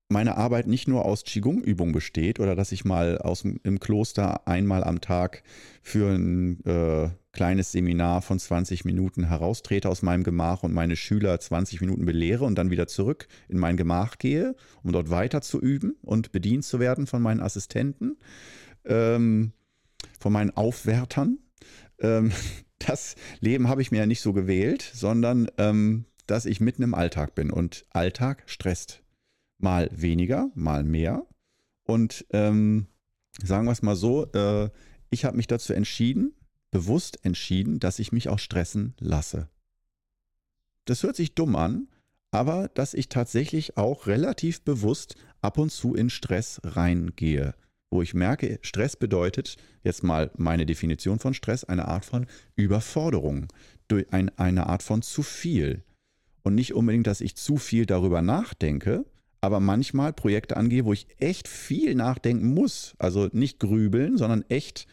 [0.08, 4.84] meine Arbeit nicht nur aus Qigong-Übungen besteht oder dass ich mal aus, im Kloster einmal
[4.84, 5.42] am Tag
[5.82, 11.40] für ein äh, kleines Seminar von 20 Minuten heraustrete aus meinem Gemach und meine Schüler
[11.40, 15.60] 20 Minuten belehre und dann wieder zurück in mein Gemach gehe, um dort weiter zu
[15.60, 18.16] üben und bedient zu werden von meinen Assistenten,
[18.84, 19.52] ähm,
[20.20, 21.38] von meinen Aufwärtern.
[21.98, 22.30] Ähm,
[22.78, 26.94] das Leben habe ich mir ja nicht so gewählt, sondern ähm, dass ich mitten im
[26.94, 29.03] Alltag bin und Alltag stresst
[29.64, 31.26] mal weniger, mal mehr.
[31.82, 32.86] Und ähm,
[33.42, 34.70] sagen wir es mal so, äh,
[35.10, 36.34] ich habe mich dazu entschieden,
[36.70, 39.48] bewusst entschieden, dass ich mich auch stressen lasse.
[40.84, 41.88] Das hört sich dumm an,
[42.30, 47.54] aber dass ich tatsächlich auch relativ bewusst ab und zu in Stress reingehe,
[47.90, 53.46] wo ich merke, Stress bedeutet, jetzt mal meine Definition von Stress, eine Art von Überforderung,
[54.10, 55.84] eine Art von zu viel.
[56.42, 59.06] Und nicht unbedingt, dass ich zu viel darüber nachdenke,
[59.44, 62.94] aber manchmal Projekte angehe, wo ich echt viel nachdenken muss.
[62.98, 64.86] Also nicht grübeln, sondern echt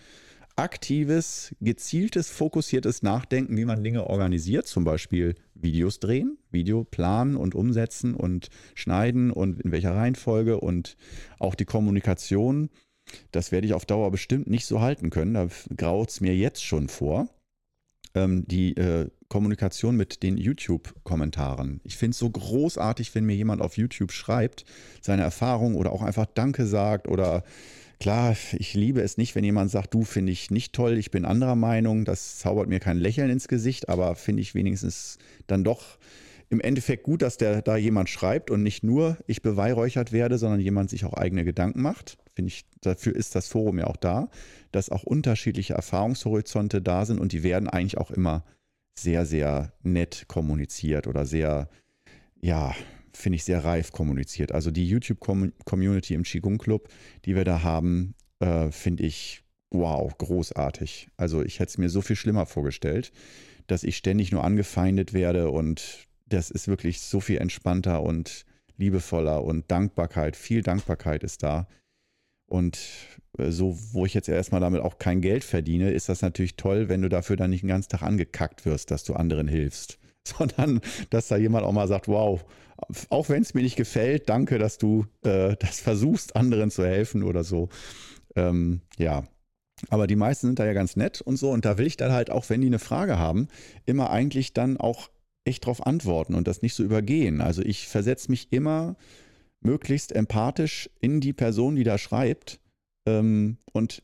[0.55, 7.55] aktives, gezieltes, fokussiertes Nachdenken, wie man Dinge organisiert, zum Beispiel Videos drehen, Video planen und
[7.55, 10.97] umsetzen und schneiden und in welcher Reihenfolge und
[11.39, 12.69] auch die Kommunikation.
[13.31, 15.33] Das werde ich auf Dauer bestimmt nicht so halten können.
[15.33, 17.29] Da graut es mir jetzt schon vor.
[18.13, 21.79] Ähm, die äh, Kommunikation mit den YouTube-Kommentaren.
[21.85, 24.65] Ich finde es so großartig, wenn mir jemand auf YouTube schreibt,
[24.99, 27.45] seine Erfahrung oder auch einfach Danke sagt oder
[28.01, 31.23] klar, ich liebe es nicht, wenn jemand sagt, du finde ich nicht toll, ich bin
[31.23, 32.03] anderer Meinung.
[32.03, 35.97] Das zaubert mir kein Lächeln ins Gesicht, aber finde ich wenigstens dann doch
[36.49, 40.59] im Endeffekt gut, dass der da jemand schreibt und nicht nur ich beweihräuchert werde, sondern
[40.59, 42.17] jemand sich auch eigene Gedanken macht.
[42.33, 44.29] Finde ich, dafür ist das Forum ja auch da,
[44.71, 48.45] dass auch unterschiedliche Erfahrungshorizonte da sind und die werden eigentlich auch immer
[48.97, 51.69] sehr, sehr nett kommuniziert oder sehr,
[52.39, 52.73] ja,
[53.13, 54.51] finde ich sehr reif kommuniziert.
[54.51, 56.87] Also die YouTube-Community im Qigong Club,
[57.25, 61.09] die wir da haben, äh, finde ich, wow, großartig.
[61.17, 63.11] Also ich hätte es mir so viel schlimmer vorgestellt,
[63.67, 68.45] dass ich ständig nur angefeindet werde und das ist wirklich so viel entspannter und
[68.77, 71.67] liebevoller und Dankbarkeit, viel Dankbarkeit ist da.
[72.51, 72.79] Und
[73.37, 76.89] äh, so, wo ich jetzt erstmal damit auch kein Geld verdiene, ist das natürlich toll,
[76.89, 79.97] wenn du dafür dann nicht den ganzen Tag angekackt wirst, dass du anderen hilfst.
[80.27, 82.43] Sondern, dass da jemand auch mal sagt, wow,
[83.09, 87.23] auch wenn es mir nicht gefällt, danke, dass du äh, das versuchst, anderen zu helfen
[87.23, 87.69] oder so.
[88.35, 89.23] Ähm, ja,
[89.89, 91.51] aber die meisten sind da ja ganz nett und so.
[91.51, 93.47] Und da will ich dann halt auch, wenn die eine Frage haben,
[93.85, 95.09] immer eigentlich dann auch
[95.43, 97.41] echt drauf antworten und das nicht so übergehen.
[97.41, 98.95] Also ich versetze mich immer
[99.61, 102.59] möglichst empathisch in die Person, die da schreibt
[103.05, 104.01] ähm, und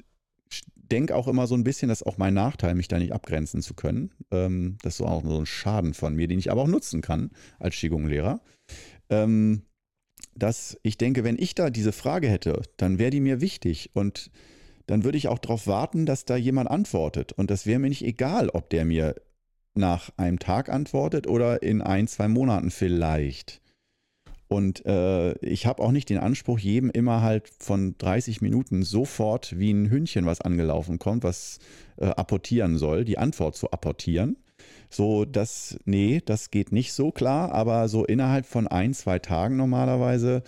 [0.92, 3.62] denke auch immer so ein bisschen, das ist auch mein Nachteil, mich da nicht abgrenzen
[3.62, 4.12] zu können.
[4.32, 7.32] Ähm, das ist auch so ein Schaden von mir, den ich aber auch nutzen kann
[7.60, 8.40] als Qigong-Lehrer.
[9.10, 9.64] Ähm,
[10.36, 14.32] dass ich denke, wenn ich da diese Frage hätte, dann wäre die mir wichtig und
[14.86, 17.34] dann würde ich auch darauf warten, dass da jemand antwortet.
[17.34, 19.16] Und das wäre mir nicht egal, ob der mir
[19.74, 23.62] nach einem Tag antwortet oder in ein, zwei Monaten vielleicht.
[24.48, 29.58] Und äh, ich habe auch nicht den Anspruch, jedem immer halt von 30 Minuten sofort
[29.60, 31.60] wie ein Hündchen, was angelaufen kommt, was
[31.98, 34.38] äh, apportieren soll, die Antwort zu apportieren.
[34.90, 39.58] So, das, nee, das geht nicht so klar, aber so innerhalb von ein, zwei Tagen
[39.58, 40.44] normalerweise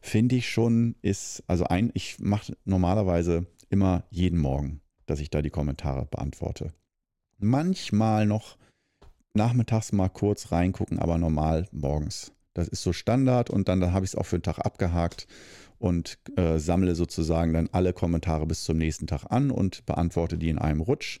[0.00, 5.42] finde ich schon, ist, also ein, ich mache normalerweise immer jeden Morgen, dass ich da
[5.42, 6.72] die Kommentare beantworte.
[7.38, 8.56] Manchmal noch
[9.32, 12.33] nachmittags mal kurz reingucken, aber normal morgens.
[12.54, 15.26] Das ist so Standard und dann, dann habe ich es auch für den Tag abgehakt
[15.78, 20.48] und äh, sammle sozusagen dann alle Kommentare bis zum nächsten Tag an und beantworte die
[20.48, 21.18] in einem Rutsch.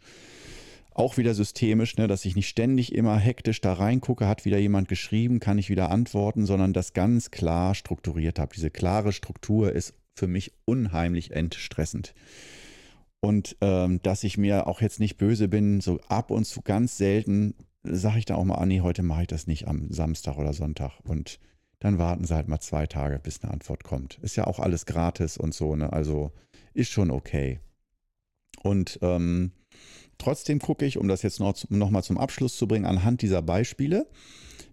[0.94, 4.88] Auch wieder systemisch, ne, dass ich nicht ständig immer hektisch da reingucke, hat wieder jemand
[4.88, 8.54] geschrieben, kann ich wieder antworten, sondern das ganz klar strukturiert habe.
[8.54, 12.14] Diese klare Struktur ist für mich unheimlich entstressend.
[13.20, 16.96] Und ähm, dass ich mir auch jetzt nicht böse bin, so ab und zu ganz
[16.96, 20.36] selten sage ich da auch mal, ah nee, heute mache ich das nicht am Samstag
[20.36, 21.00] oder Sonntag.
[21.04, 21.38] Und
[21.80, 24.18] dann warten sie halt mal zwei Tage, bis eine Antwort kommt.
[24.22, 25.92] Ist ja auch alles gratis und so, ne?
[25.92, 26.32] Also
[26.72, 27.60] ist schon okay.
[28.62, 29.52] Und ähm,
[30.16, 33.42] trotzdem gucke ich, um das jetzt noch, noch mal zum Abschluss zu bringen, anhand dieser
[33.42, 34.08] Beispiele,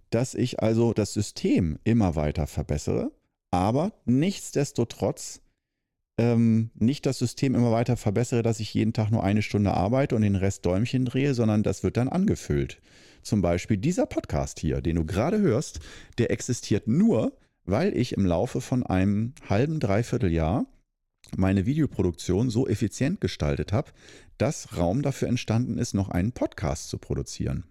[0.08, 3.12] dass ich also das System immer weiter verbessere,
[3.50, 5.41] aber nichtsdestotrotz
[6.18, 10.14] ähm, nicht das System immer weiter verbessere, dass ich jeden Tag nur eine Stunde arbeite
[10.14, 12.80] und den Rest Däumchen drehe, sondern das wird dann angefüllt.
[13.22, 15.80] Zum Beispiel dieser Podcast hier, den du gerade hörst,
[16.18, 20.66] der existiert nur, weil ich im Laufe von einem halben, dreiviertel Jahr
[21.36, 23.92] meine Videoproduktion so effizient gestaltet habe,
[24.38, 27.64] dass Raum dafür entstanden ist, noch einen Podcast zu produzieren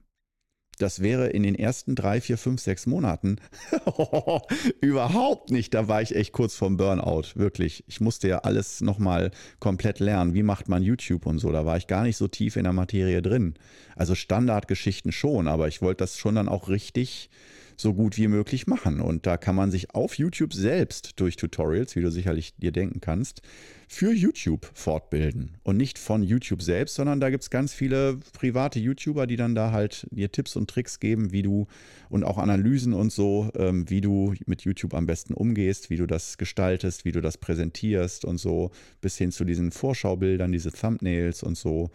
[0.82, 3.38] das wäre in den ersten drei, vier, fünf, sechs Monaten
[4.82, 5.74] überhaupt nicht.
[5.74, 7.84] Da war ich echt kurz vorm Burnout, wirklich.
[7.88, 10.34] Ich musste ja alles nochmal komplett lernen.
[10.34, 11.52] Wie macht man YouTube und so?
[11.52, 13.54] Da war ich gar nicht so tief in der Materie drin.
[13.96, 17.30] Also Standardgeschichten schon, aber ich wollte das schon dann auch richtig
[17.78, 19.02] so gut wie möglich machen.
[19.02, 23.02] Und da kann man sich auf YouTube selbst durch Tutorials, wie du sicherlich dir denken
[23.02, 23.42] kannst,
[23.88, 25.58] für YouTube fortbilden.
[25.64, 29.54] Und nicht von YouTube selbst, sondern da gibt es ganz viele private YouTuber, die dann
[29.54, 31.68] da halt dir Tipps und Tricks geben, wie du
[32.10, 36.06] und auch Analysen und so, ähm, wie du mit YouTube am besten umgehst, wie du
[36.08, 41.44] das gestaltest, wie du das präsentierst und so, bis hin zu diesen Vorschaubildern, diese Thumbnails
[41.44, 41.90] und so.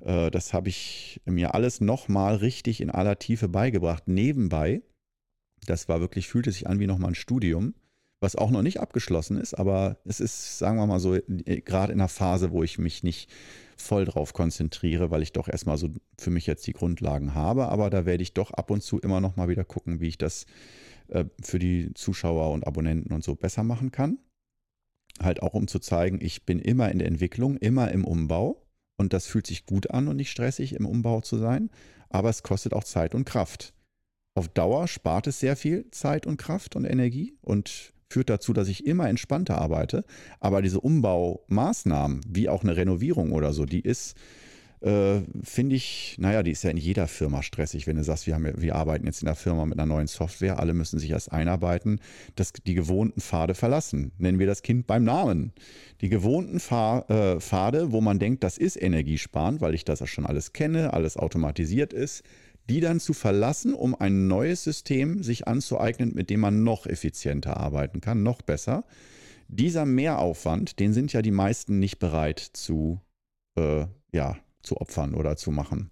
[0.00, 4.06] Äh, das habe ich mir alles nochmal richtig in aller Tiefe beigebracht.
[4.06, 4.82] Nebenbei
[5.66, 7.74] das war wirklich, fühlte sich an wie nochmal ein Studium,
[8.20, 12.00] was auch noch nicht abgeschlossen ist, aber es ist, sagen wir mal so, gerade in
[12.00, 13.30] einer Phase, wo ich mich nicht
[13.80, 17.68] voll drauf konzentriere, weil ich doch erstmal so für mich jetzt die Grundlagen habe.
[17.68, 20.18] Aber da werde ich doch ab und zu immer noch mal wieder gucken, wie ich
[20.18, 20.46] das
[21.08, 24.18] äh, für die Zuschauer und Abonnenten und so besser machen kann.
[25.20, 28.64] Halt auch, um zu zeigen, ich bin immer in der Entwicklung, immer im Umbau.
[28.96, 31.70] Und das fühlt sich gut an und nicht stressig, im Umbau zu sein.
[32.10, 33.74] Aber es kostet auch Zeit und Kraft.
[34.38, 38.68] Auf Dauer spart es sehr viel Zeit und Kraft und Energie und führt dazu, dass
[38.68, 40.04] ich immer entspannter arbeite.
[40.38, 44.14] Aber diese Umbaumaßnahmen, wie auch eine Renovierung oder so, die ist,
[44.80, 48.36] äh, finde ich, naja, die ist ja in jeder Firma stressig, wenn du sagst, wir,
[48.36, 51.32] haben, wir arbeiten jetzt in der Firma mit einer neuen Software, alle müssen sich erst
[51.32, 51.98] einarbeiten,
[52.36, 54.12] dass die gewohnten Pfade verlassen.
[54.18, 55.52] Nennen wir das Kind beim Namen.
[56.00, 60.26] Die gewohnten äh, Pfade, wo man denkt, das ist energiesparend, weil ich das ja schon
[60.26, 62.22] alles kenne, alles automatisiert ist,
[62.68, 67.56] die dann zu verlassen, um ein neues System sich anzueignen, mit dem man noch effizienter
[67.56, 68.84] arbeiten kann, noch besser.
[69.48, 73.00] Dieser Mehraufwand, den sind ja die meisten nicht bereit zu,
[73.58, 75.90] äh, ja, zu opfern oder zu machen.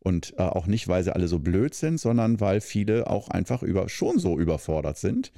[0.00, 3.62] Und äh, auch nicht, weil sie alle so blöd sind, sondern weil viele auch einfach
[3.62, 5.32] über, schon so überfordert sind.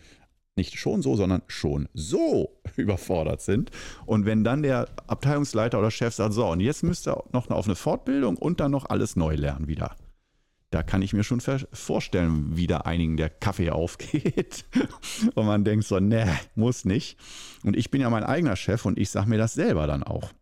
[0.56, 3.70] Nicht schon so, sondern schon so überfordert sind.
[4.06, 7.66] Und wenn dann der Abteilungsleiter oder Chef sagt, so, und jetzt müsst ihr noch auf
[7.66, 9.94] eine Fortbildung und dann noch alles neu lernen wieder
[10.70, 14.64] da kann ich mir schon vorstellen, wie da einigen der Kaffee aufgeht.
[15.34, 17.18] und man denkt so, ne, muss nicht.
[17.64, 20.32] Und ich bin ja mein eigener Chef und ich sage mir das selber dann auch.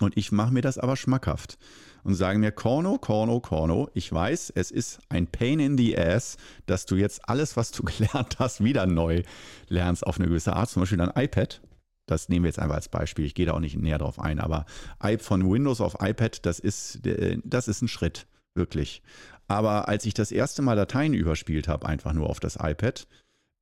[0.00, 1.58] Und ich mache mir das aber schmackhaft
[2.04, 6.36] und sage mir, Korno, Korno, Korno, ich weiß, es ist ein Pain in the Ass,
[6.66, 9.22] dass du jetzt alles, was du gelernt hast, wieder neu
[9.68, 11.60] lernst auf eine gewisse Art, zum Beispiel dein iPad.
[12.06, 13.24] Das nehmen wir jetzt einfach als Beispiel.
[13.24, 14.66] Ich gehe da auch nicht näher drauf ein, aber
[15.18, 19.02] von Windows auf iPad, das ist, äh, das ist ein Schritt, wirklich.
[19.50, 23.08] Aber als ich das erste Mal Dateien überspielt habe, einfach nur auf das iPad,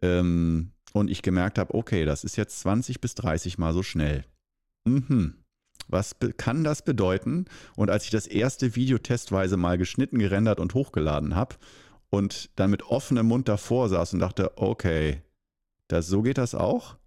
[0.02, 4.26] ähm, und ich gemerkt habe, okay, das ist jetzt 20 bis 30 Mal so schnell.
[4.84, 5.38] Mhm.
[5.88, 7.46] Was kann das bedeuten?
[7.74, 11.56] Und als ich das erste Video testweise mal geschnitten, gerendert und hochgeladen habe
[12.10, 15.22] und dann mit offenem Mund davor saß und dachte, okay,
[15.88, 16.98] das, so geht das auch?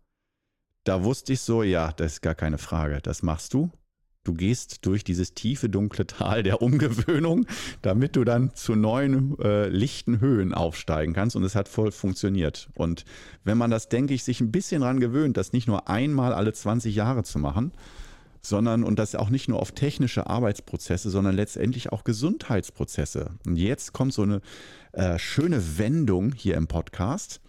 [0.85, 3.69] Da wusste ich so, ja, das ist gar keine Frage, das machst du.
[4.23, 7.47] Du gehst durch dieses tiefe, dunkle Tal der Umgewöhnung,
[7.81, 11.35] damit du dann zu neuen, äh, lichten Höhen aufsteigen kannst.
[11.35, 12.69] Und es hat voll funktioniert.
[12.75, 13.03] Und
[13.43, 16.53] wenn man das, denke ich, sich ein bisschen daran gewöhnt, das nicht nur einmal alle
[16.53, 17.71] 20 Jahre zu machen,
[18.43, 23.31] sondern und das auch nicht nur auf technische Arbeitsprozesse, sondern letztendlich auch Gesundheitsprozesse.
[23.47, 24.41] Und jetzt kommt so eine
[24.91, 27.41] äh, schöne Wendung hier im Podcast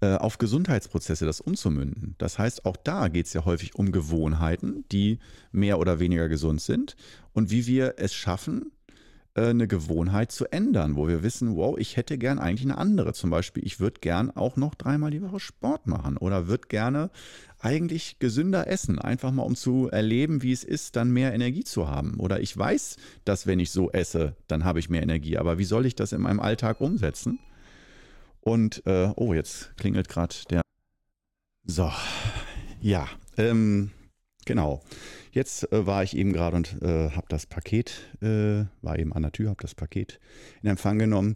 [0.00, 2.14] auf Gesundheitsprozesse das umzumünden.
[2.18, 5.18] Das heißt, auch da geht es ja häufig um Gewohnheiten, die
[5.50, 6.96] mehr oder weniger gesund sind
[7.32, 8.72] und wie wir es schaffen,
[9.34, 13.12] äh, eine Gewohnheit zu ändern, wo wir wissen, wow, ich hätte gern eigentlich eine andere.
[13.12, 17.10] Zum Beispiel, ich würde gern auch noch dreimal die Woche Sport machen oder würde gerne
[17.58, 21.88] eigentlich gesünder essen, einfach mal um zu erleben, wie es ist, dann mehr Energie zu
[21.88, 22.20] haben.
[22.20, 25.38] Oder ich weiß, dass wenn ich so esse, dann habe ich mehr Energie.
[25.38, 27.38] Aber wie soll ich das in meinem Alltag umsetzen?
[28.44, 30.60] Und, äh, oh, jetzt klingelt gerade der.
[31.66, 31.90] So,
[32.80, 33.90] ja, ähm,
[34.44, 34.82] genau.
[35.32, 39.22] Jetzt äh, war ich eben gerade und äh, habe das Paket, äh, war eben an
[39.22, 40.20] der Tür, habe das Paket
[40.62, 41.34] in Empfang genommen.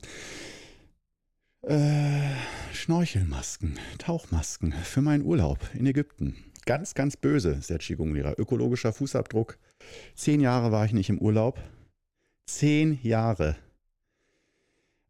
[1.63, 2.29] Äh,
[2.75, 6.37] Schnorchelmasken, Tauchmasken für meinen Urlaub in Ägypten.
[6.67, 8.35] Ganz, ganz böse, Sergi Gunglera.
[8.37, 9.57] Ökologischer Fußabdruck.
[10.15, 11.59] Zehn Jahre war ich nicht im Urlaub.
[12.45, 13.57] Zehn Jahre.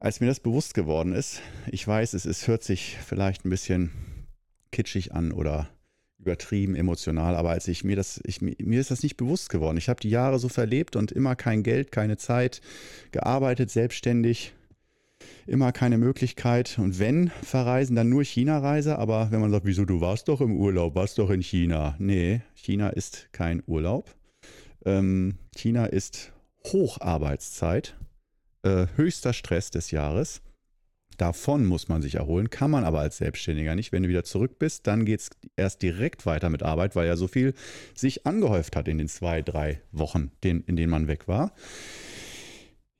[0.01, 3.91] Als mir das bewusst geworden ist, ich weiß, es ist, hört sich vielleicht ein bisschen
[4.71, 5.69] kitschig an oder
[6.21, 9.77] übertrieben emotional, aber als ich mir das, ich, mir ist das nicht bewusst geworden.
[9.77, 12.61] Ich habe die Jahre so verlebt und immer kein Geld, keine Zeit,
[13.11, 14.53] gearbeitet, selbstständig,
[15.49, 16.79] immer keine Möglichkeit.
[16.79, 18.99] Und wenn verreisen, dann nur China-Reise.
[18.99, 21.97] Aber wenn man sagt, wieso, du warst doch im Urlaub, warst doch in China.
[21.99, 24.15] Nee, China ist kein Urlaub.
[24.85, 26.33] Ähm, China ist
[26.67, 27.97] Hocharbeitszeit
[28.63, 30.43] äh, höchster Stress des Jahres.
[31.17, 33.91] Davon muss man sich erholen, kann man aber als Selbstständiger nicht.
[33.91, 37.17] Wenn du wieder zurück bist, dann geht es erst direkt weiter mit Arbeit, weil ja
[37.17, 37.55] so viel
[37.95, 41.53] sich angehäuft hat in den zwei, drei Wochen, in denen man weg war.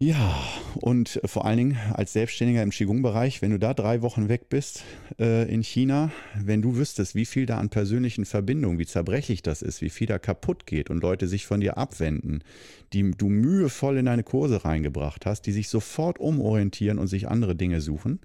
[0.01, 0.39] Ja,
[0.77, 4.85] und vor allen Dingen als Selbstständiger im Qigong-Bereich, wenn du da drei Wochen weg bist
[5.19, 9.61] äh, in China, wenn du wüsstest, wie viel da an persönlichen Verbindungen, wie zerbrechlich das
[9.61, 12.45] ist, wie viel da kaputt geht und Leute sich von dir abwenden,
[12.93, 17.57] die du mühevoll in deine Kurse reingebracht hast, die sich sofort umorientieren und sich andere
[17.57, 18.21] Dinge suchen.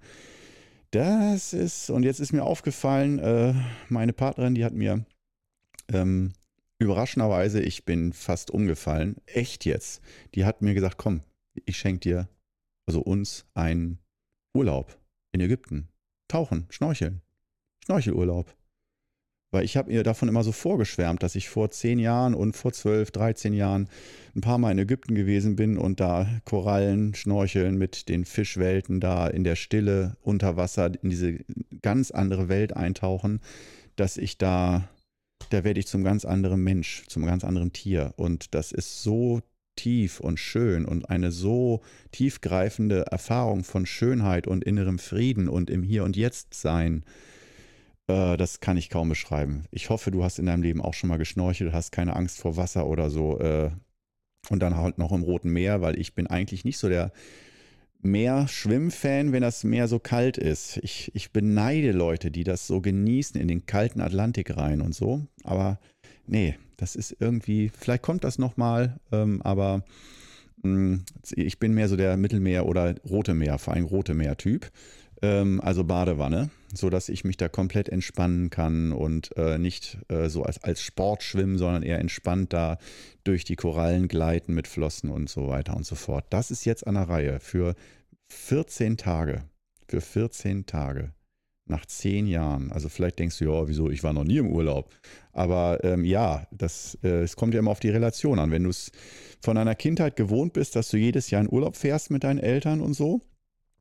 [0.91, 3.55] Das ist, und jetzt ist mir aufgefallen, äh,
[3.89, 5.05] meine Partnerin, die hat mir
[5.91, 6.33] ähm,
[6.77, 10.03] überraschenderweise, ich bin fast umgefallen, echt jetzt,
[10.35, 11.21] die hat mir gesagt, komm,
[11.65, 12.29] ich schenke dir,
[12.85, 13.99] also uns, einen
[14.53, 14.99] Urlaub
[15.31, 15.89] in Ägypten.
[16.27, 17.21] Tauchen, schnorcheln.
[17.85, 18.55] Schnorchelurlaub.
[19.51, 22.73] Weil ich habe mir davon immer so vorgeschwärmt, dass ich vor zehn Jahren und vor
[22.73, 23.87] zwölf, dreizehn Jahren
[24.35, 29.27] ein paar Mal in Ägypten gewesen bin und da Korallen schnorcheln mit den Fischwelten da
[29.27, 31.37] in der Stille unter Wasser in diese
[31.83, 33.41] ganz andere Welt eintauchen,
[33.95, 34.89] dass ich da,
[35.51, 38.13] da werde ich zum ganz anderen Mensch, zum ganz anderen Tier.
[38.15, 39.43] Und das ist so
[39.75, 41.81] tief und schön und eine so
[42.11, 47.03] tiefgreifende Erfahrung von Schönheit und innerem Frieden und im Hier und Jetzt sein,
[48.07, 49.65] äh, das kann ich kaum beschreiben.
[49.71, 52.57] Ich hoffe, du hast in deinem Leben auch schon mal geschnorchelt, hast keine Angst vor
[52.57, 53.39] Wasser oder so.
[53.39, 53.71] Äh,
[54.49, 57.11] und dann halt noch im Roten Meer, weil ich bin eigentlich nicht so der
[58.01, 60.77] Meer-Schwimmfan, wenn das Meer so kalt ist.
[60.83, 65.25] Ich, ich beneide Leute, die das so genießen in den kalten Atlantik rein und so.
[65.43, 65.79] Aber
[66.27, 69.83] nee, das ist irgendwie, vielleicht kommt das nochmal, ähm, aber
[70.63, 71.05] mh, mm,
[71.35, 74.71] ich bin mehr so der Mittelmeer- oder Rote Meer, vor allem Rote Meer-Typ.
[75.21, 80.43] Ähm, also Badewanne, sodass ich mich da komplett entspannen kann und äh, nicht äh, so
[80.43, 82.77] als, als Sport schwimmen, sondern eher entspannt da
[83.23, 86.25] durch die Korallen gleiten mit Flossen und so weiter und so fort.
[86.29, 87.75] Das ist jetzt an der Reihe für
[88.29, 89.43] 14 Tage.
[89.87, 91.13] Für 14 Tage
[91.65, 92.71] nach zehn Jahren.
[92.71, 94.89] Also vielleicht denkst du, ja, wieso, ich war noch nie im Urlaub.
[95.31, 98.51] Aber ähm, ja, das, äh, es kommt ja immer auf die Relation an.
[98.51, 98.91] Wenn du es
[99.41, 102.81] von deiner Kindheit gewohnt bist, dass du jedes Jahr in Urlaub fährst mit deinen Eltern
[102.81, 103.21] und so,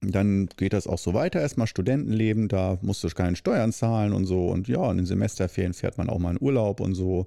[0.00, 1.40] dann geht das auch so weiter.
[1.40, 4.46] Erstmal Studentenleben, da musst du keine Steuern zahlen und so.
[4.46, 7.26] Und ja, in den Semesterferien fährt man auch mal in Urlaub und so.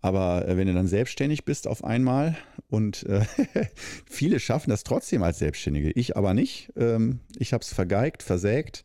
[0.00, 2.36] Aber äh, wenn du dann selbstständig bist auf einmal
[2.68, 3.24] und äh,
[4.06, 6.72] viele schaffen das trotzdem als Selbstständige, ich aber nicht.
[6.76, 8.84] Ähm, ich habe es vergeigt, versägt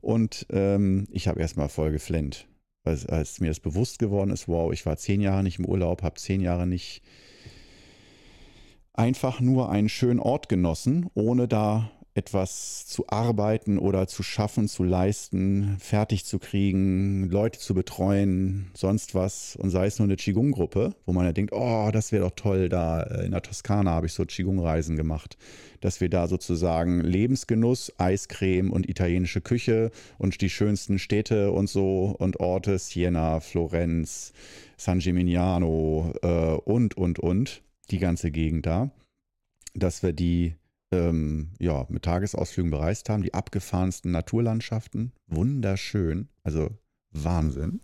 [0.00, 2.46] und ähm, ich habe erstmal voll geflennt.
[2.84, 6.02] Als, als mir das bewusst geworden ist, wow, ich war zehn Jahre nicht im Urlaub,
[6.02, 7.02] habe zehn Jahre nicht
[8.94, 14.82] einfach nur einen schönen Ort genossen, ohne da etwas zu arbeiten oder zu schaffen, zu
[14.82, 19.54] leisten, fertig zu kriegen, Leute zu betreuen, sonst was.
[19.54, 22.68] Und sei es nur eine Qigong-Gruppe, wo man ja denkt, oh, das wäre doch toll,
[22.68, 25.38] da äh, in der Toskana habe ich so Qigong-Reisen gemacht,
[25.80, 32.16] dass wir da sozusagen Lebensgenuss, Eiscreme und italienische Küche und die schönsten Städte und so
[32.18, 34.32] und Orte, Siena, Florenz,
[34.76, 38.90] San Gimignano äh, und, und, und, die ganze Gegend da,
[39.74, 40.56] dass wir die
[40.92, 43.22] ähm, ja, mit Tagesausflügen bereist haben.
[43.22, 46.70] Die abgefahrensten Naturlandschaften, wunderschön, also
[47.12, 47.80] Wahnsinn.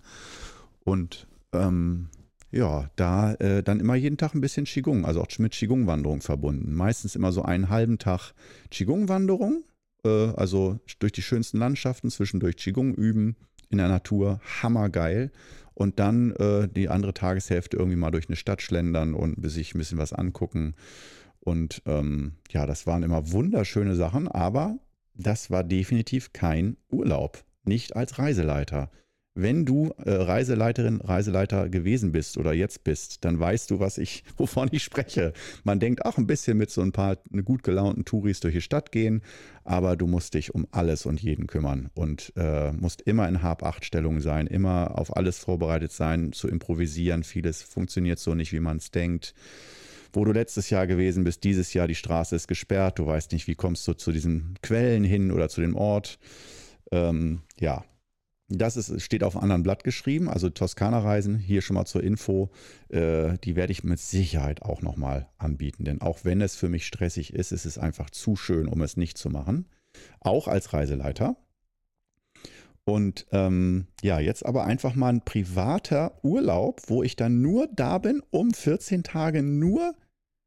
[0.85, 2.09] Und ähm,
[2.51, 6.73] ja, da äh, dann immer jeden Tag ein bisschen Qigong, also auch mit Qigong-Wanderung verbunden.
[6.75, 8.33] Meistens immer so einen halben Tag
[8.71, 9.65] Qigong-Wanderung,
[10.05, 13.37] äh, also durch die schönsten Landschaften, zwischendurch Qigong üben
[13.71, 15.33] in der Natur, hammergeil.
[15.75, 19.79] Und dann äh, die andere Tageshälfte irgendwie mal durch eine Stadt schlendern und sich ein
[19.79, 20.77] bisschen was angucken.
[21.45, 24.79] Und ähm, ja, das waren immer wunderschöne Sachen, aber
[25.15, 28.91] das war definitiv kein Urlaub, nicht als Reiseleiter.
[29.37, 34.23] Wenn du äh, Reiseleiterin, Reiseleiter gewesen bist oder jetzt bist, dann weißt du, was ich,
[34.37, 35.33] wovon ich spreche.
[35.65, 38.91] Man denkt auch ein bisschen mit so ein paar gut gelaunten Touris durch die Stadt
[38.91, 39.23] gehen,
[39.65, 44.21] aber du musst dich um alles und jeden kümmern und äh, musst immer in Hab-Acht-Stellung
[44.21, 47.25] sein, immer auf alles vorbereitet sein, zu improvisieren.
[47.25, 49.35] Vieles funktioniert so nicht, wie man es denkt
[50.15, 53.47] wo du letztes Jahr gewesen bist, dieses Jahr die Straße ist gesperrt, du weißt nicht,
[53.47, 56.19] wie kommst du zu diesen Quellen hin oder zu dem Ort.
[56.91, 57.85] Ähm, ja,
[58.49, 62.51] das ist, steht auf einem anderen Blatt geschrieben, also Toskana-Reisen, hier schon mal zur Info,
[62.89, 66.87] äh, die werde ich mit Sicherheit auch nochmal anbieten, denn auch wenn es für mich
[66.87, 69.67] stressig ist, ist es einfach zu schön, um es nicht zu machen,
[70.21, 71.37] auch als Reiseleiter.
[72.87, 77.97] Und ähm, ja, jetzt aber einfach mal ein privater Urlaub, wo ich dann nur da
[77.97, 79.95] bin, um 14 Tage nur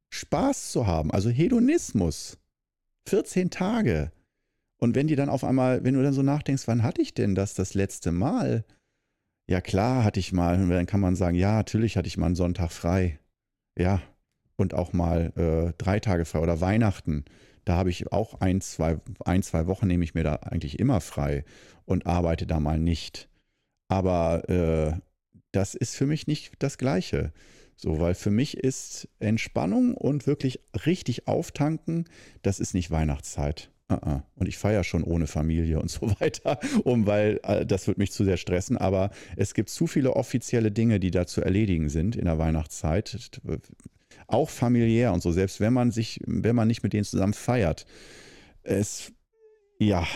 [0.10, 2.38] Spaß zu haben, also Hedonismus.
[3.08, 4.12] 14 Tage.
[4.78, 7.36] Und wenn die dann auf einmal, wenn du dann so nachdenkst, wann hatte ich denn
[7.36, 8.64] das das letzte Mal?
[9.47, 10.62] Ja, klar hatte ich mal.
[10.62, 13.20] Und dann kann man sagen, ja, natürlich hatte ich mal einen Sonntag frei.
[13.78, 14.01] Ja.
[14.58, 17.26] Und auch mal äh, drei Tage frei oder Weihnachten.
[17.64, 20.99] Da habe ich auch ein zwei, ein, zwei Wochen nehme ich mir da eigentlich immer
[20.99, 21.43] frei
[21.86, 23.30] und arbeite da mal nicht.
[23.88, 24.99] Aber äh,
[25.51, 27.32] das ist für mich nicht das Gleiche.
[27.78, 32.05] So, weil für mich ist Entspannung und wirklich richtig auftanken,
[32.41, 33.71] das ist nicht Weihnachtszeit.
[33.89, 34.21] Uh -uh.
[34.36, 38.11] Und ich feiere schon ohne Familie und so weiter, um weil äh, das wird mich
[38.11, 38.78] zu sehr stressen.
[38.78, 43.39] Aber es gibt zu viele offizielle Dinge, die da zu erledigen sind in der Weihnachtszeit,
[44.25, 45.32] auch familiär und so.
[45.32, 47.86] Selbst wenn man sich, wenn man nicht mit denen zusammen feiert,
[48.63, 49.13] es
[49.80, 50.07] ja,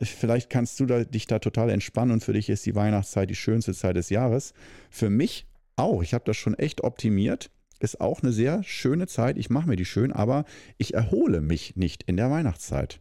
[0.00, 3.34] vielleicht kannst du da, dich da total entspannen und für dich ist die Weihnachtszeit die
[3.34, 4.54] schönste Zeit des Jahres.
[4.88, 5.46] Für mich
[5.76, 6.02] auch.
[6.02, 7.50] Ich habe das schon echt optimiert.
[7.80, 9.36] Ist auch eine sehr schöne Zeit.
[9.36, 10.44] Ich mache mir die schön, aber
[10.78, 13.00] ich erhole mich nicht in der Weihnachtszeit.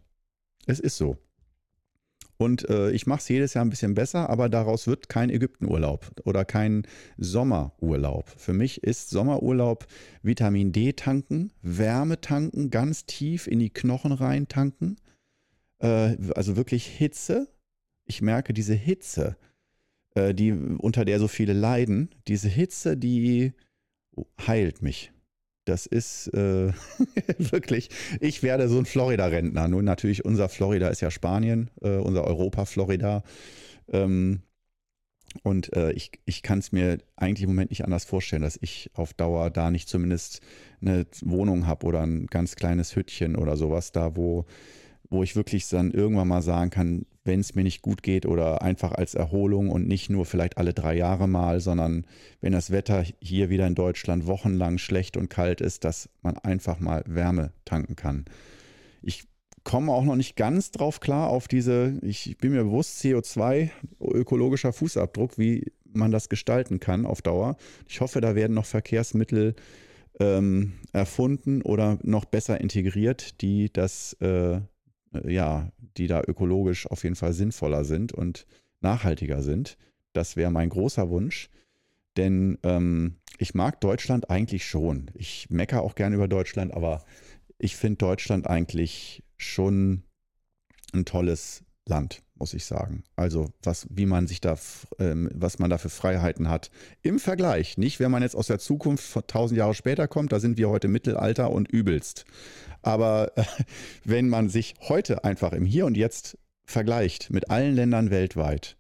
[0.66, 1.18] Es ist so.
[2.42, 6.10] Und äh, ich mache es jedes Jahr ein bisschen besser, aber daraus wird kein Ägyptenurlaub
[6.26, 8.34] oder kein Sommerurlaub.
[8.36, 9.86] Für mich ist Sommerurlaub
[10.24, 14.96] Vitamin D tanken, Wärme tanken, ganz tief in die Knochen rein tanken.
[15.78, 17.48] Äh, also wirklich Hitze.
[18.06, 19.38] Ich merke diese Hitze
[20.16, 23.54] äh, die, unter der so viele leiden, diese Hitze, die
[24.46, 25.12] heilt mich.
[25.66, 26.74] Das ist äh,
[27.38, 27.90] wirklich,
[28.20, 29.68] ich werde so ein Florida-Rentner.
[29.68, 33.24] Nun natürlich, unser Florida ist ja Spanien, äh, unser Europa-Florida.
[33.90, 34.42] Ähm,
[35.44, 38.90] und äh, ich, ich kann es mir eigentlich im Moment nicht anders vorstellen, dass ich
[38.94, 40.42] auf Dauer da nicht zumindest
[40.82, 44.46] eine Wohnung habe oder ein ganz kleines Hüttchen oder sowas, da wo,
[45.12, 48.62] wo ich wirklich dann irgendwann mal sagen kann, wenn es mir nicht gut geht oder
[48.64, 52.08] einfach als Erholung und nicht nur vielleicht alle drei Jahre mal, sondern
[52.40, 56.80] wenn das Wetter hier wieder in Deutschland wochenlang schlecht und kalt ist, dass man einfach
[56.80, 58.26] mal Wärme tanken kann.
[59.04, 59.28] Ich
[59.64, 64.74] komme auch noch nicht ganz drauf klar auf diese, ich bin mir bewusst, CO2, ökologischer
[64.74, 67.58] Fußabdruck, wie man das gestalten kann auf Dauer.
[67.88, 69.56] Ich hoffe, da werden noch Verkehrsmittel
[70.20, 74.62] ähm, erfunden oder noch besser integriert, die das äh,
[75.26, 78.46] ja, die da ökologisch auf jeden Fall sinnvoller sind und
[78.80, 79.78] nachhaltiger sind.
[80.14, 81.50] Das wäre mein großer Wunsch.
[82.18, 85.10] Denn ähm, ich mag Deutschland eigentlich schon.
[85.14, 87.06] Ich meckere auch gerne über Deutschland, aber
[87.58, 90.04] ich finde Deutschland eigentlich schon
[90.94, 93.04] ein tolles Land, muss ich sagen.
[93.16, 94.58] Also was, wie man sich da,
[94.98, 96.72] ähm, was man da für Freiheiten hat.
[97.04, 100.58] Im Vergleich, nicht wenn man jetzt aus der Zukunft tausend Jahre später kommt, da sind
[100.58, 102.26] wir heute Mittelalter und übelst.
[102.82, 103.32] Aber
[104.04, 108.76] wenn man sich heute einfach im Hier und Jetzt vergleicht mit allen Ländern weltweit,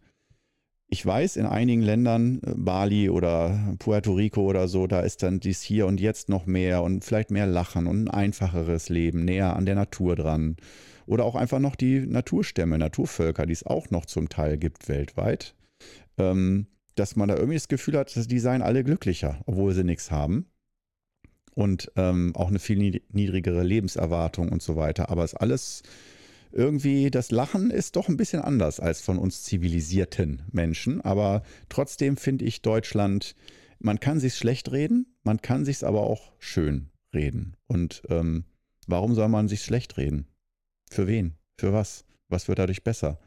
[0.93, 5.39] Ich weiß, in einigen Ländern, äh, Bali oder Puerto Rico oder so, da ist dann
[5.39, 9.55] dies hier und jetzt noch mehr und vielleicht mehr Lachen und ein einfacheres Leben, näher
[9.55, 10.57] an der Natur dran.
[11.11, 15.55] Oder auch einfach noch die Naturstämme, Naturvölker, die es auch noch zum Teil gibt weltweit.
[16.17, 19.83] Ähm, dass man da irgendwie das Gefühl hat, dass die seien alle glücklicher, obwohl sie
[19.83, 20.45] nichts haben.
[21.53, 25.09] Und ähm, auch eine viel niedrigere Lebenserwartung und so weiter.
[25.09, 25.83] Aber es alles
[26.53, 31.01] irgendwie, das Lachen ist doch ein bisschen anders als von uns zivilisierten Menschen.
[31.01, 33.35] Aber trotzdem finde ich Deutschland,
[33.79, 37.57] man kann sich schlecht reden, man kann sich aber auch schön reden.
[37.67, 38.45] Und ähm,
[38.87, 40.30] warum soll man sich schlecht reden?
[40.91, 41.35] Für wen?
[41.59, 42.05] Für was?
[42.29, 43.19] Was wird dadurch besser?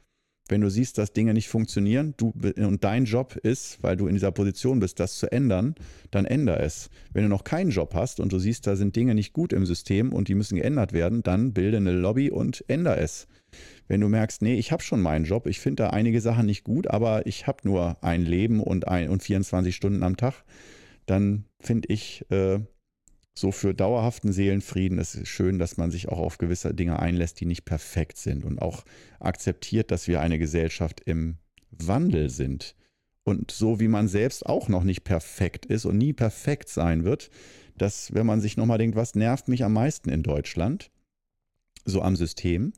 [0.48, 4.14] wenn du siehst, dass Dinge nicht funktionieren du, und dein Job ist, weil du in
[4.14, 5.74] dieser Position bist, das zu ändern,
[6.10, 6.90] dann änder es.
[7.12, 9.64] Wenn du noch keinen Job hast und du siehst, da sind Dinge nicht gut im
[9.64, 13.26] System und die müssen geändert werden, dann bilde eine Lobby und änder es.
[13.88, 16.64] Wenn du merkst, nee, ich habe schon meinen Job, ich finde da einige Sachen nicht
[16.64, 20.44] gut, aber ich habe nur ein Leben und, ein, und 24 Stunden am Tag,
[21.06, 22.60] dann finde ich, äh,
[23.36, 27.40] so für dauerhaften Seelenfrieden ist es schön, dass man sich auch auf gewisse Dinge einlässt,
[27.40, 28.84] die nicht perfekt sind und auch
[29.18, 31.38] akzeptiert, dass wir eine Gesellschaft im
[31.70, 32.76] Wandel sind.
[33.24, 37.30] Und so wie man selbst auch noch nicht perfekt ist und nie perfekt sein wird,
[37.76, 40.90] dass, wenn man sich nochmal denkt, was nervt mich am meisten in Deutschland,
[41.84, 42.72] so am System,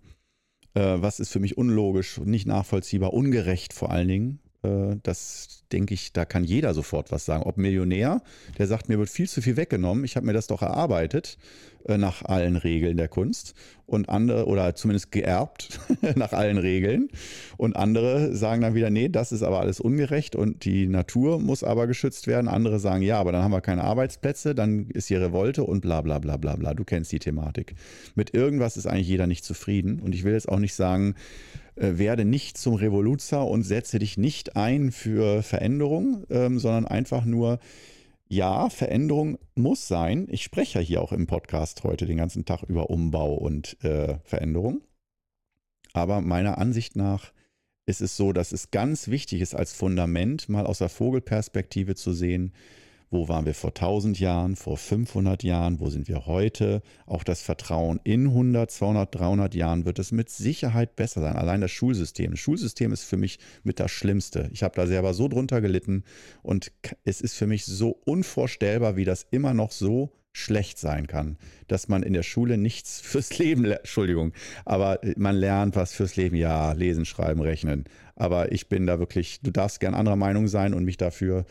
[0.75, 4.41] äh, was ist für mich unlogisch, nicht nachvollziehbar, ungerecht vor allen Dingen,
[5.03, 7.43] das denke ich, da kann jeder sofort was sagen.
[7.43, 8.23] Ob Millionär,
[8.59, 11.39] der sagt, mir wird viel zu viel weggenommen, ich habe mir das doch erarbeitet
[11.76, 13.55] äh, nach allen Regeln der Kunst
[13.87, 15.81] und andere oder zumindest geerbt
[16.17, 17.09] nach allen Regeln
[17.57, 21.63] und andere sagen dann wieder, nee, das ist aber alles ungerecht und die Natur muss
[21.63, 22.49] aber geschützt werden.
[22.49, 26.01] Andere sagen, ja, aber dann haben wir keine Arbeitsplätze, dann ist hier Revolte und bla
[26.01, 26.75] bla bla bla bla.
[26.75, 27.75] Du kennst die Thematik.
[28.15, 31.15] Mit irgendwas ist eigentlich jeder nicht zufrieden und ich will jetzt auch nicht sagen,
[31.77, 37.25] äh, werde nicht zum Revoluzer und setze dich nicht ein für Veränderung, ähm, sondern einfach
[37.25, 37.61] nur,
[38.29, 40.27] ja, Veränderung muss sein.
[40.31, 44.19] Ich spreche ja hier auch im Podcast heute den ganzen Tag über Umbau und äh,
[44.25, 44.83] Veränderung.
[45.93, 47.33] Aber meiner Ansicht nach
[47.87, 52.13] ist es so, dass es ganz wichtig ist, als Fundament mal aus der Vogelperspektive zu
[52.13, 52.53] sehen,
[53.11, 56.83] wo waren wir vor 1000 Jahren, vor 500 Jahren, wo sind wir heute?
[57.07, 61.37] Auch das Vertrauen in 100, 200, 300 Jahren wird es mit Sicherheit besser sein.
[61.37, 62.33] Allein das Schulsystem.
[62.33, 64.51] Das Schulsystem ist für mich mit das Schlimmste.
[64.53, 66.05] Ich habe da selber so drunter gelitten
[66.43, 66.73] und
[67.05, 71.89] es ist für mich so unvorstellbar, wie das immer noch so schlecht sein kann, dass
[71.89, 74.33] man in der Schule nichts fürs Leben, Entschuldigung,
[74.65, 77.85] aber man lernt was fürs Leben, ja, lesen, schreiben, rechnen.
[78.17, 81.47] Aber ich bin da wirklich, du darfst gern anderer Meinung sein und mich dafür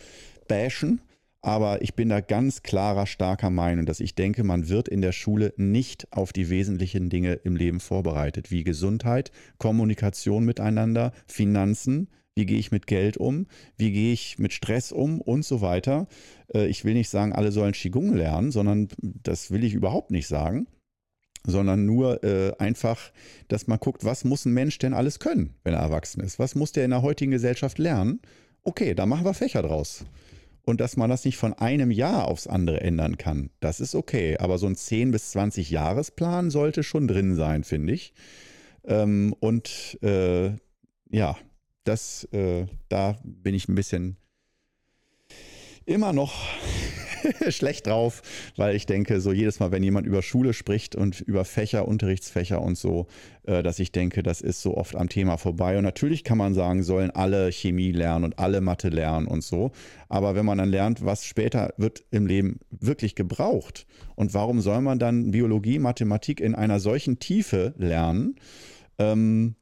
[0.47, 1.01] bashen,
[1.45, 5.11] aber ich bin da ganz klarer, starker Meinung, dass ich denke, man wird in der
[5.11, 12.47] Schule nicht auf die wesentlichen Dinge im Leben vorbereitet, wie Gesundheit, Kommunikation miteinander, Finanzen, wie
[12.47, 13.45] gehe ich mit Geld um,
[13.77, 16.07] wie gehe ich mit Stress um und so weiter.
[16.51, 20.27] Äh, ich will nicht sagen, alle sollen Qigong lernen, sondern das will ich überhaupt nicht
[20.27, 20.67] sagen
[21.47, 23.11] sondern nur äh, einfach,
[23.49, 26.39] dass man guckt, was muss ein Mensch denn alles können, wenn er erwachsen ist?
[26.39, 28.19] Was muss der in der heutigen Gesellschaft lernen?
[28.63, 30.05] Okay, da machen wir Fächer draus
[30.65, 34.37] und dass man das nicht von einem Jahr aufs andere ändern kann, das ist okay.
[34.37, 38.13] Aber so ein 10 bis 20 Jahresplan sollte schon drin sein, finde ich.
[38.83, 40.51] Ähm, und äh,
[41.09, 41.37] ja,
[41.83, 44.17] das, äh, da bin ich ein bisschen
[45.85, 46.33] immer noch
[47.49, 48.21] schlecht drauf,
[48.55, 52.61] weil ich denke, so jedes Mal, wenn jemand über Schule spricht und über Fächer, Unterrichtsfächer
[52.61, 53.07] und so,
[53.43, 55.77] äh, dass ich denke, das ist so oft am Thema vorbei.
[55.77, 59.71] Und natürlich kann man sagen, sollen alle Chemie lernen und alle Mathe lernen und so.
[60.09, 63.85] Aber wenn man dann lernt, was später wird im Leben wirklich gebraucht
[64.15, 68.35] und warum soll man dann Biologie, Mathematik in einer solchen Tiefe lernen?
[68.97, 69.55] Ähm,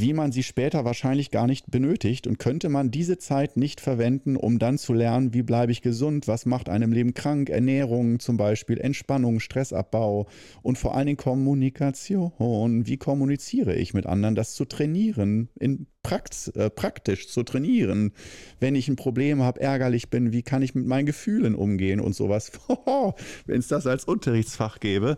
[0.00, 4.36] wie man sie später wahrscheinlich gar nicht benötigt und könnte man diese Zeit nicht verwenden,
[4.36, 8.36] um dann zu lernen, wie bleibe ich gesund, was macht einem Leben krank, Ernährung zum
[8.36, 10.26] Beispiel, Entspannung, Stressabbau
[10.62, 12.86] und vor allen Dingen Kommunikation.
[12.86, 18.12] Wie kommuniziere ich mit anderen, das zu trainieren, in Prax äh, praktisch zu trainieren.
[18.58, 22.14] Wenn ich ein Problem habe, ärgerlich bin, wie kann ich mit meinen Gefühlen umgehen und
[22.14, 22.50] sowas.
[23.46, 25.16] Wenn es das als Unterrichtsfach gäbe,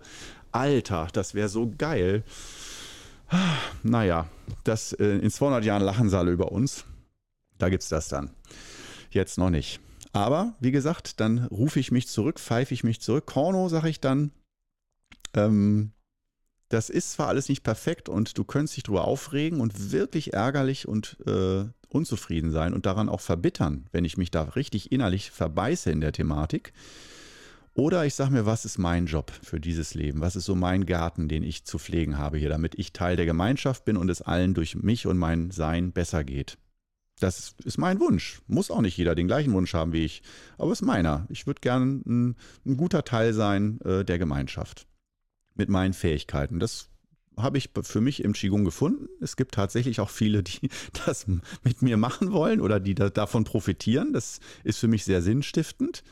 [0.53, 2.23] Alter, das wäre so geil.
[3.83, 4.29] Naja,
[4.65, 6.85] das, äh, in 200 Jahren lachen sie alle über uns.
[7.59, 8.31] Da gibt es das dann.
[9.11, 9.81] Jetzt noch nicht.
[10.13, 13.27] Aber wie gesagt, dann rufe ich mich zurück, pfeife ich mich zurück.
[13.27, 14.31] Korno, sage ich dann.
[15.35, 15.93] Ähm,
[16.69, 20.89] das ist zwar alles nicht perfekt und du könntest dich darüber aufregen und wirklich ärgerlich
[20.89, 25.91] und äh, unzufrieden sein und daran auch verbittern, wenn ich mich da richtig innerlich verbeiße
[25.91, 26.73] in der Thematik.
[27.75, 30.21] Oder ich sage mir, was ist mein Job für dieses Leben?
[30.21, 33.27] Was ist so mein Garten, den ich zu pflegen habe hier, damit ich Teil der
[33.27, 36.57] Gemeinschaft bin und es allen durch mich und mein Sein besser geht?
[37.19, 38.43] Das ist mein Wunsch.
[38.47, 40.23] Muss auch nicht jeder den gleichen Wunsch haben wie ich,
[40.57, 41.27] aber ist meiner.
[41.29, 44.87] Ich würde gerne ein, ein, guter Teil sein äh, der Gemeinschaft
[45.55, 46.61] mit meinen Fähigkeiten.
[46.61, 46.91] Das
[47.37, 49.09] habe ich für mich im Qigong gefunden.
[49.21, 50.71] Es gibt tatsächlich auch viele, die
[51.07, 54.13] das mit mir machen wollen oder die da, davon profitieren.
[54.13, 56.05] Das ist für mich sehr sinnstiftend.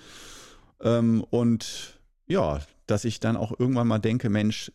[0.83, 4.73] Ähm, und ja, dass ich dann auch irgendwann mal denke, Mensch,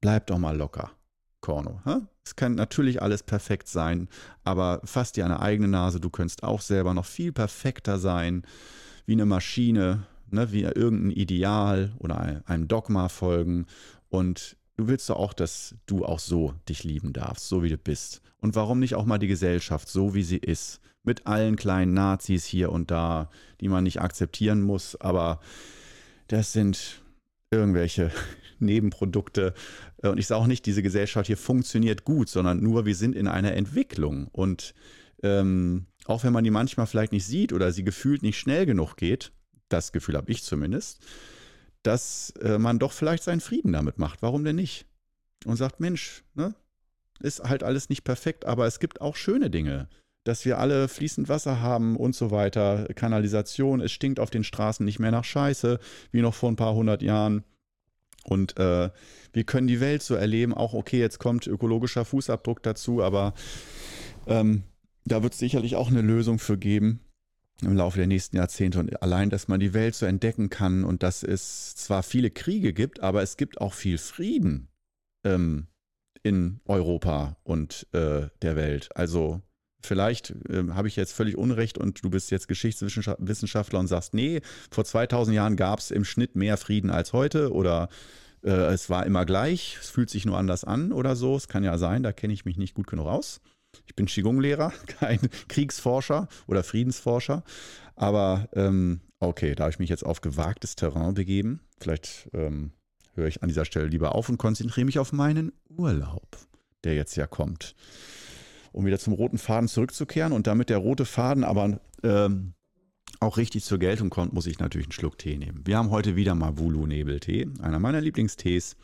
[0.00, 0.90] bleib doch mal locker,
[1.40, 1.80] Korno.
[1.84, 1.96] Hä?
[2.24, 4.08] Es kann natürlich alles perfekt sein,
[4.44, 5.98] aber fass dir eine eigene Nase.
[5.98, 8.42] Du könntest auch selber noch viel perfekter sein,
[9.06, 13.64] wie eine Maschine, ne, wie irgendein Ideal oder einem Dogma folgen.
[14.10, 17.78] Und du willst doch auch, dass du auch so dich lieben darfst, so wie du
[17.78, 18.20] bist.
[18.40, 22.44] Und warum nicht auch mal die Gesellschaft, so wie sie ist, mit allen kleinen Nazis
[22.44, 23.30] hier und da,
[23.62, 25.40] die man nicht akzeptieren muss, aber
[26.28, 27.02] das sind
[27.50, 28.12] irgendwelche
[28.58, 29.54] Nebenprodukte.
[30.02, 33.26] Und ich sage auch nicht, diese Gesellschaft hier funktioniert gut, sondern nur wir sind in
[33.26, 34.28] einer Entwicklung.
[34.32, 34.74] Und
[35.22, 38.96] ähm, auch wenn man die manchmal vielleicht nicht sieht oder sie gefühlt nicht schnell genug
[38.96, 39.32] geht,
[39.70, 41.00] das Gefühl habe ich zumindest,
[41.82, 44.20] dass äh, man doch vielleicht seinen Frieden damit macht.
[44.20, 44.84] Warum denn nicht?
[45.46, 46.54] Und sagt, Mensch, ne,
[47.20, 49.88] ist halt alles nicht perfekt, aber es gibt auch schöne Dinge
[50.24, 54.84] dass wir alle fließend Wasser haben und so weiter, Kanalisation, es stinkt auf den Straßen
[54.84, 55.78] nicht mehr nach Scheiße,
[56.12, 57.44] wie noch vor ein paar hundert Jahren.
[58.24, 58.90] Und äh,
[59.32, 63.32] wir können die Welt so erleben, auch okay, jetzt kommt ökologischer Fußabdruck dazu, aber
[64.26, 64.64] ähm,
[65.04, 67.00] da wird es sicherlich auch eine Lösung für geben
[67.62, 68.78] im Laufe der nächsten Jahrzehnte.
[68.78, 72.72] Und allein, dass man die Welt so entdecken kann und dass es zwar viele Kriege
[72.72, 74.68] gibt, aber es gibt auch viel Frieden
[75.24, 75.66] ähm,
[76.22, 78.90] in Europa und äh, der Welt.
[78.94, 79.40] Also
[79.80, 84.40] Vielleicht äh, habe ich jetzt völlig Unrecht und du bist jetzt Geschichtswissenschaftler und sagst, nee,
[84.70, 87.88] vor 2000 Jahren gab es im Schnitt mehr Frieden als heute oder
[88.42, 91.36] äh, es war immer gleich, es fühlt sich nur anders an oder so.
[91.36, 93.40] Es kann ja sein, da kenne ich mich nicht gut genug aus.
[93.86, 97.44] Ich bin Qigong-Lehrer, kein Kriegsforscher oder Friedensforscher.
[97.94, 101.60] Aber ähm, okay, da habe ich mich jetzt auf gewagtes Terrain begeben.
[101.80, 102.72] Vielleicht ähm,
[103.14, 106.36] höre ich an dieser Stelle lieber auf und konzentriere mich auf meinen Urlaub,
[106.82, 107.76] der jetzt ja kommt
[108.72, 110.32] um wieder zum roten Faden zurückzukehren.
[110.32, 112.54] Und damit der rote Faden aber ähm,
[113.20, 115.62] auch richtig zur Geltung kommt, muss ich natürlich einen Schluck Tee nehmen.
[115.64, 118.76] Wir haben heute wieder mal Wulu-Nebeltee, einer meiner Lieblingstees.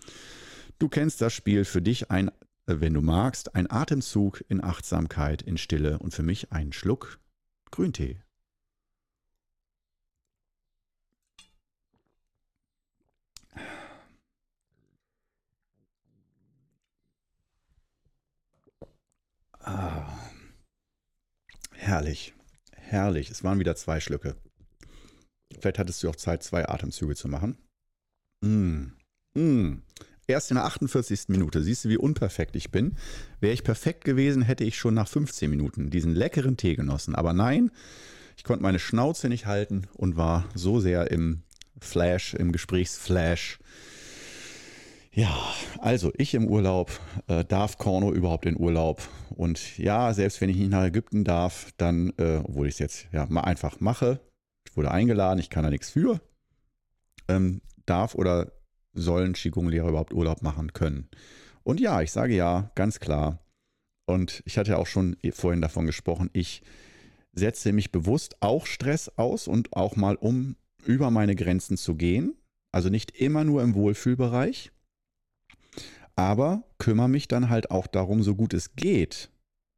[0.79, 2.29] Du kennst das Spiel für dich ein,
[2.67, 7.21] äh, wenn du magst, ein Atemzug in Achtsamkeit, in Stille und für mich ein Schluck
[7.71, 8.24] Grüntee.
[19.65, 20.07] Ah.
[21.73, 22.35] Herrlich.
[22.73, 23.31] Herrlich.
[23.31, 24.37] Es waren wieder zwei Schlücke.
[25.59, 27.57] Vielleicht hattest du auch Zeit, zwei Atemzüge zu machen.
[28.43, 28.93] Mm.
[29.35, 29.83] Mm.
[30.27, 31.29] Erst in der 48.
[31.29, 31.63] Minute.
[31.63, 32.97] Siehst du, wie unperfekt ich bin?
[33.41, 37.15] Wäre ich perfekt gewesen, hätte ich schon nach 15 Minuten diesen leckeren Tee genossen.
[37.15, 37.71] Aber nein,
[38.37, 41.43] ich konnte meine Schnauze nicht halten und war so sehr im
[41.81, 43.59] Flash, im Gesprächsflash,
[45.15, 45.33] ja,
[45.79, 46.91] also ich im Urlaub,
[47.29, 49.09] äh, darf Korno überhaupt in Urlaub?
[49.31, 53.07] Und ja, selbst wenn ich nicht nach Ägypten darf, dann, äh, obwohl ich es jetzt
[53.13, 54.21] ja mal einfach mache,
[54.67, 56.21] ich wurde eingeladen, ich kann da nichts für,
[57.29, 58.53] ähm, darf oder
[58.93, 61.09] sollen Qigong-Lehrer überhaupt Urlaub machen können?
[61.63, 63.39] Und ja, ich sage ja, ganz klar.
[64.07, 66.63] Und ich hatte ja auch schon vorhin davon gesprochen, ich
[67.33, 72.35] setze mich bewusst auch Stress aus und auch mal um über meine Grenzen zu gehen.
[72.73, 74.73] Also nicht immer nur im Wohlfühlbereich,
[76.17, 79.31] aber kümmere mich dann halt auch darum, so gut es geht.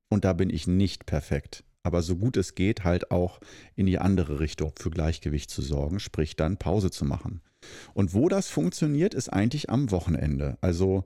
[0.09, 1.65] Und da bin ich nicht perfekt.
[1.83, 3.41] Aber so gut es geht, halt auch
[3.77, 7.43] in die andere Richtung für Gleichgewicht zu sorgen, sprich dann Pause zu machen.
[7.95, 10.59] Und wo das funktioniert, ist eigentlich am Wochenende.
[10.61, 11.05] Also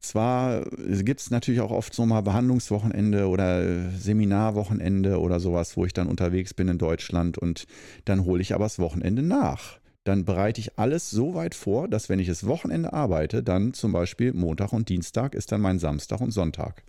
[0.00, 5.92] zwar gibt es natürlich auch oft so mal Behandlungswochenende oder Seminarwochenende oder sowas, wo ich
[5.92, 7.66] dann unterwegs bin in Deutschland und
[8.04, 9.78] dann hole ich aber das Wochenende nach
[10.08, 13.92] dann bereite ich alles so weit vor, dass wenn ich das Wochenende arbeite, dann zum
[13.92, 16.82] Beispiel Montag und Dienstag ist dann mein Samstag und Sonntag.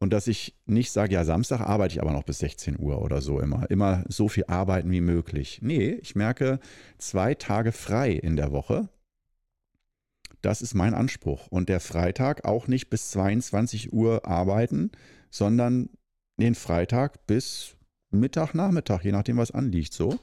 [0.00, 3.20] Und dass ich nicht sage, ja, Samstag arbeite ich aber noch bis 16 Uhr oder
[3.20, 3.70] so immer.
[3.70, 5.60] Immer so viel arbeiten wie möglich.
[5.62, 6.58] Nee, ich merke
[6.98, 8.88] zwei Tage frei in der Woche.
[10.40, 11.46] Das ist mein Anspruch.
[11.48, 14.90] Und der Freitag auch nicht bis 22 Uhr arbeiten,
[15.30, 15.90] sondern
[16.38, 17.76] den Freitag bis
[18.10, 20.18] Mittag, Nachmittag, je nachdem, was anliegt, so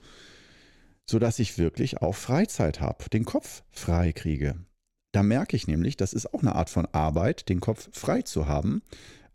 [1.09, 4.55] sodass ich wirklich auch Freizeit habe, den Kopf frei kriege.
[5.13, 8.47] Da merke ich nämlich, das ist auch eine Art von Arbeit, den Kopf frei zu
[8.47, 8.81] haben.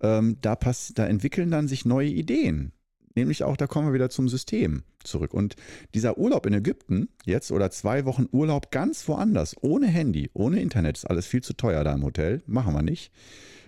[0.00, 2.72] Ähm, da, pass, da entwickeln dann sich neue Ideen.
[3.14, 5.34] Nämlich auch, da kommen wir wieder zum System zurück.
[5.34, 5.56] Und
[5.94, 10.98] dieser Urlaub in Ägypten, jetzt oder zwei Wochen Urlaub ganz woanders, ohne Handy, ohne Internet,
[10.98, 13.12] ist alles viel zu teuer da im Hotel, machen wir nicht.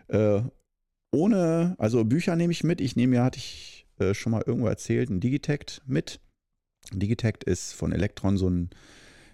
[0.09, 0.42] Äh,
[1.11, 2.80] ohne, also Bücher nehme ich mit.
[2.80, 6.20] Ich nehme ja, hatte ich äh, schon mal irgendwo erzählt, ein Digitect mit.
[6.93, 8.70] Digitect ist von Electron so ein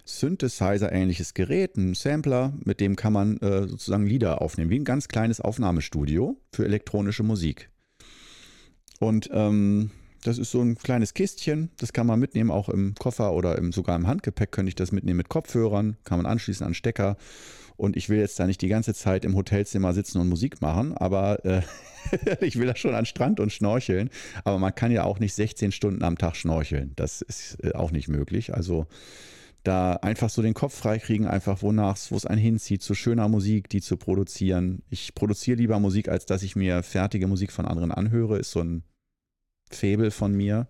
[0.05, 5.07] Synthesizer-ähnliches Gerät, ein Sampler, mit dem kann man äh, sozusagen Lieder aufnehmen, wie ein ganz
[5.07, 7.69] kleines Aufnahmestudio für elektronische Musik.
[8.99, 9.91] Und ähm,
[10.23, 13.71] das ist so ein kleines Kistchen, das kann man mitnehmen, auch im Koffer oder im,
[13.71, 17.17] sogar im Handgepäck könnte ich das mitnehmen mit Kopfhörern, kann man anschließen an Stecker.
[17.81, 20.95] Und ich will jetzt da nicht die ganze Zeit im Hotelzimmer sitzen und Musik machen,
[20.95, 21.63] aber äh,
[22.39, 24.11] ich will da schon an Strand und schnorcheln.
[24.43, 26.91] Aber man kann ja auch nicht 16 Stunden am Tag schnorcheln.
[26.95, 28.53] Das ist äh, auch nicht möglich.
[28.53, 28.85] Also
[29.63, 33.67] da einfach so den Kopf freikriegen, einfach wonach wo es einen hinzieht, zu schöner Musik,
[33.67, 34.83] die zu produzieren.
[34.91, 38.59] Ich produziere lieber Musik, als dass ich mir fertige Musik von anderen anhöre, ist so
[38.59, 38.83] ein
[39.71, 40.67] Faible von mir.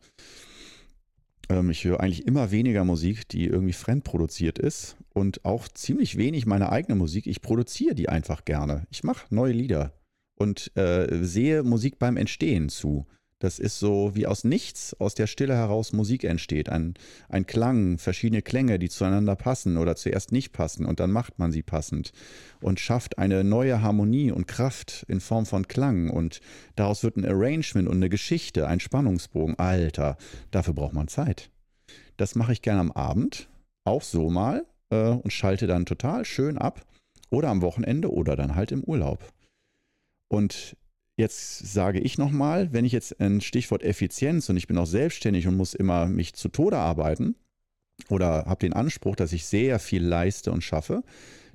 [1.49, 6.45] Ähm, ich höre eigentlich immer weniger Musik, die irgendwie fremdproduziert ist und auch ziemlich wenig
[6.45, 7.27] meine eigene Musik.
[7.27, 8.85] Ich produziere die einfach gerne.
[8.89, 9.93] Ich mache neue Lieder
[10.35, 13.05] und äh, sehe Musik beim Entstehen zu.
[13.41, 16.69] Das ist so wie aus nichts, aus der Stille heraus Musik entsteht.
[16.69, 16.93] Ein,
[17.27, 21.51] ein Klang, verschiedene Klänge, die zueinander passen oder zuerst nicht passen und dann macht man
[21.51, 22.11] sie passend
[22.61, 26.39] und schafft eine neue Harmonie und Kraft in Form von Klang und
[26.75, 29.57] daraus wird ein Arrangement und eine Geschichte, ein Spannungsbogen.
[29.57, 30.17] Alter,
[30.51, 31.49] dafür braucht man Zeit.
[32.17, 33.49] Das mache ich gerne am Abend,
[33.85, 36.85] auch so mal äh, und schalte dann total schön ab
[37.31, 39.33] oder am Wochenende oder dann halt im Urlaub.
[40.27, 40.77] Und
[41.21, 45.47] Jetzt sage ich nochmal, wenn ich jetzt ein Stichwort Effizienz und ich bin auch selbstständig
[45.47, 47.35] und muss immer mich zu Tode arbeiten
[48.09, 51.03] oder habe den Anspruch, dass ich sehr viel leiste und schaffe,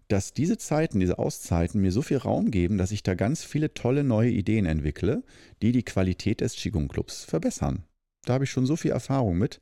[0.06, 3.74] dass diese Zeiten, diese Auszeiten mir so viel Raum geben, dass ich da ganz viele
[3.74, 5.24] tolle neue Ideen entwickle,
[5.62, 7.82] die die Qualität des Qigong Clubs verbessern.
[8.24, 9.60] Da habe ich schon so viel Erfahrung mit.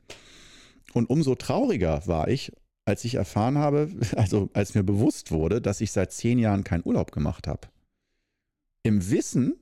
[0.93, 2.53] Und umso trauriger war ich,
[2.85, 6.85] als ich erfahren habe, also als mir bewusst wurde, dass ich seit zehn Jahren keinen
[6.85, 7.69] Urlaub gemacht habe.
[8.83, 9.55] Im Wissen,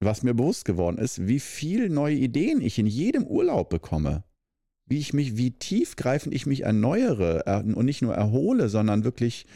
[0.00, 4.24] was mir bewusst geworden ist, wie viele neue Ideen ich in jedem Urlaub bekomme.
[4.86, 9.46] Wie ich mich, wie tiefgreifend ich mich erneuere und nicht nur erhole, sondern wirklich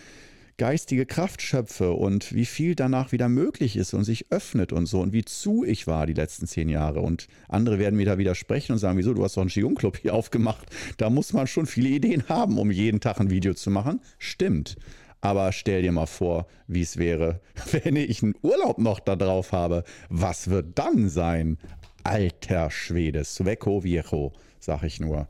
[0.57, 5.01] geistige Kraft schöpfe und wie viel danach wieder möglich ist und sich öffnet und so
[5.01, 7.01] und wie zu ich war die letzten zehn Jahre.
[7.01, 10.15] Und andere werden mir da widersprechen und sagen, wieso, du hast doch einen Qigong-Club hier
[10.15, 10.67] aufgemacht.
[10.97, 14.01] Da muss man schon viele Ideen haben, um jeden Tag ein Video zu machen.
[14.19, 14.77] Stimmt.
[15.25, 17.41] Aber stell dir mal vor, wie es wäre,
[17.73, 19.83] wenn ich einen Urlaub noch da drauf habe.
[20.11, 21.57] Was wird dann sein?
[22.03, 25.27] Alter Schwede, Sveko Viejo, sag ich nur.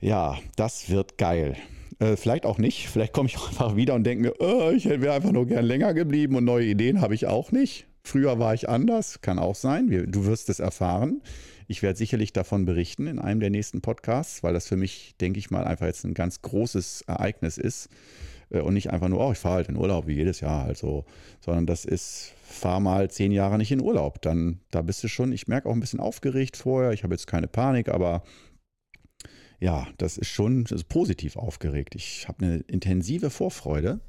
[0.00, 1.54] Ja, das wird geil.
[2.00, 2.88] Äh, vielleicht auch nicht.
[2.88, 5.64] Vielleicht komme ich auch einfach wieder und denke mir, oh, ich wäre einfach nur gern
[5.64, 7.86] länger geblieben und neue Ideen habe ich auch nicht.
[8.02, 10.08] Früher war ich anders, kann auch sein.
[10.10, 11.22] Du wirst es erfahren.
[11.68, 15.38] Ich werde sicherlich davon berichten in einem der nächsten Podcasts, weil das für mich, denke
[15.38, 17.88] ich mal, einfach jetzt ein ganz großes Ereignis ist.
[18.50, 20.78] Äh, und nicht einfach nur, oh, ich fahre halt in Urlaub wie jedes Jahr halt
[20.78, 21.04] so,
[21.40, 24.22] sondern das ist, fahr mal zehn Jahre nicht in Urlaub.
[24.22, 26.92] Dann, da bist du schon, ich merke auch ein bisschen aufgeregt vorher.
[26.92, 28.22] Ich habe jetzt keine Panik, aber
[29.60, 31.94] ja, das ist schon das ist positiv aufgeregt.
[31.94, 34.00] Ich habe eine intensive Vorfreude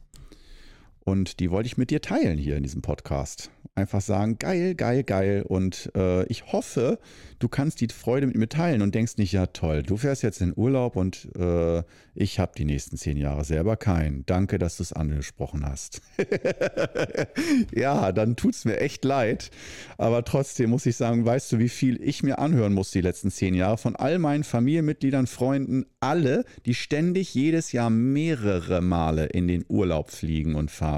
[1.04, 5.04] und die wollte ich mit dir teilen hier in diesem Podcast einfach sagen, geil, geil,
[5.04, 5.44] geil.
[5.48, 7.00] Und äh, ich hoffe,
[7.40, 10.42] du kannst die Freude mit mir teilen und denkst nicht, ja toll, du fährst jetzt
[10.42, 11.84] in Urlaub und äh,
[12.14, 14.26] ich habe die nächsten zehn Jahre selber keinen.
[14.26, 16.02] Danke, dass du es angesprochen hast.
[17.74, 19.50] ja, dann tut es mir echt leid.
[19.98, 23.32] Aber trotzdem muss ich sagen, weißt du, wie viel ich mir anhören muss die letzten
[23.32, 29.48] zehn Jahre von all meinen Familienmitgliedern, Freunden, alle, die ständig jedes Jahr mehrere Male in
[29.48, 30.89] den Urlaub fliegen und fahren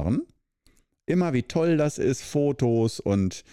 [1.05, 3.43] immer, wie toll das ist, Fotos und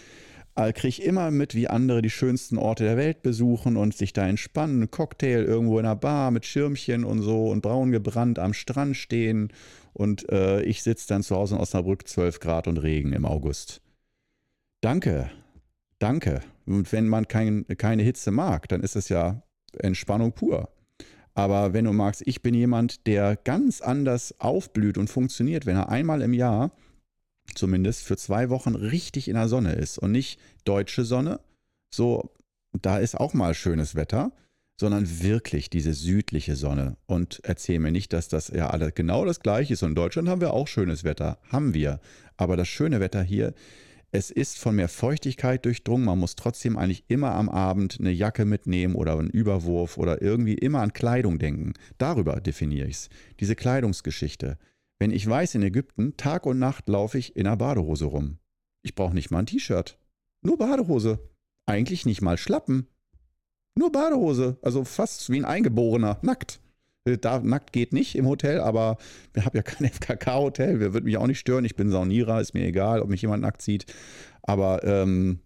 [0.55, 4.27] äh, kriege immer mit, wie andere die schönsten Orte der Welt besuchen und sich da
[4.27, 8.97] entspannen, Cocktail irgendwo in einer Bar mit Schirmchen und so und braun gebrannt am Strand
[8.97, 9.53] stehen
[9.93, 13.81] und äh, ich sitze dann zu Hause in Osnabrück 12 Grad und Regen im August.
[14.81, 15.31] Danke,
[15.99, 16.41] danke.
[16.67, 19.43] Und wenn man kein, keine Hitze mag, dann ist es ja
[19.79, 20.69] Entspannung pur.
[21.39, 25.89] Aber wenn du magst, ich bin jemand, der ganz anders aufblüht und funktioniert, wenn er
[25.89, 26.73] einmal im Jahr
[27.55, 31.39] zumindest für zwei Wochen richtig in der Sonne ist und nicht deutsche Sonne,
[31.95, 32.33] so
[32.73, 34.33] da ist auch mal schönes Wetter,
[34.81, 36.97] sondern wirklich diese südliche Sonne.
[37.07, 39.85] Und erzähl mir nicht, dass das ja alle genau das gleiche ist.
[39.85, 42.01] Und in Deutschland haben wir auch schönes Wetter, haben wir.
[42.37, 43.55] Aber das schöne Wetter hier,
[44.11, 46.07] es ist von mehr Feuchtigkeit durchdrungen.
[46.07, 50.55] Man muss trotzdem eigentlich immer am Abend eine Jacke mitnehmen oder einen Überwurf oder irgendwie
[50.55, 51.75] immer an Kleidung denken.
[51.99, 53.09] Darüber definiere ich es.
[53.39, 54.59] Diese Kleidungsgeschichte.
[54.99, 58.39] Wenn ich weiß, in Ägypten, Tag und Nacht laufe ich in einer Badehose rum.
[58.83, 59.99] Ich brauche nicht mal ein T-Shirt.
[60.43, 61.21] Nur Badehose.
[61.67, 62.89] Eigentlich nicht mal Schlappen.
[63.77, 64.59] Nur Badehose.
[64.63, 66.19] Also fast wie ein Eingeborener.
[66.23, 66.61] Nackt.
[67.09, 68.99] Äh, da, nackt geht nicht im Hotel, aber
[69.33, 70.81] wir haben ja kein FKK-Hotel.
[70.81, 71.65] Wir würden mich auch nicht stören.
[71.65, 73.87] Ich bin Saunierer, ist mir egal, ob mich jemand nackt sieht.
[74.43, 75.41] Aber ähm,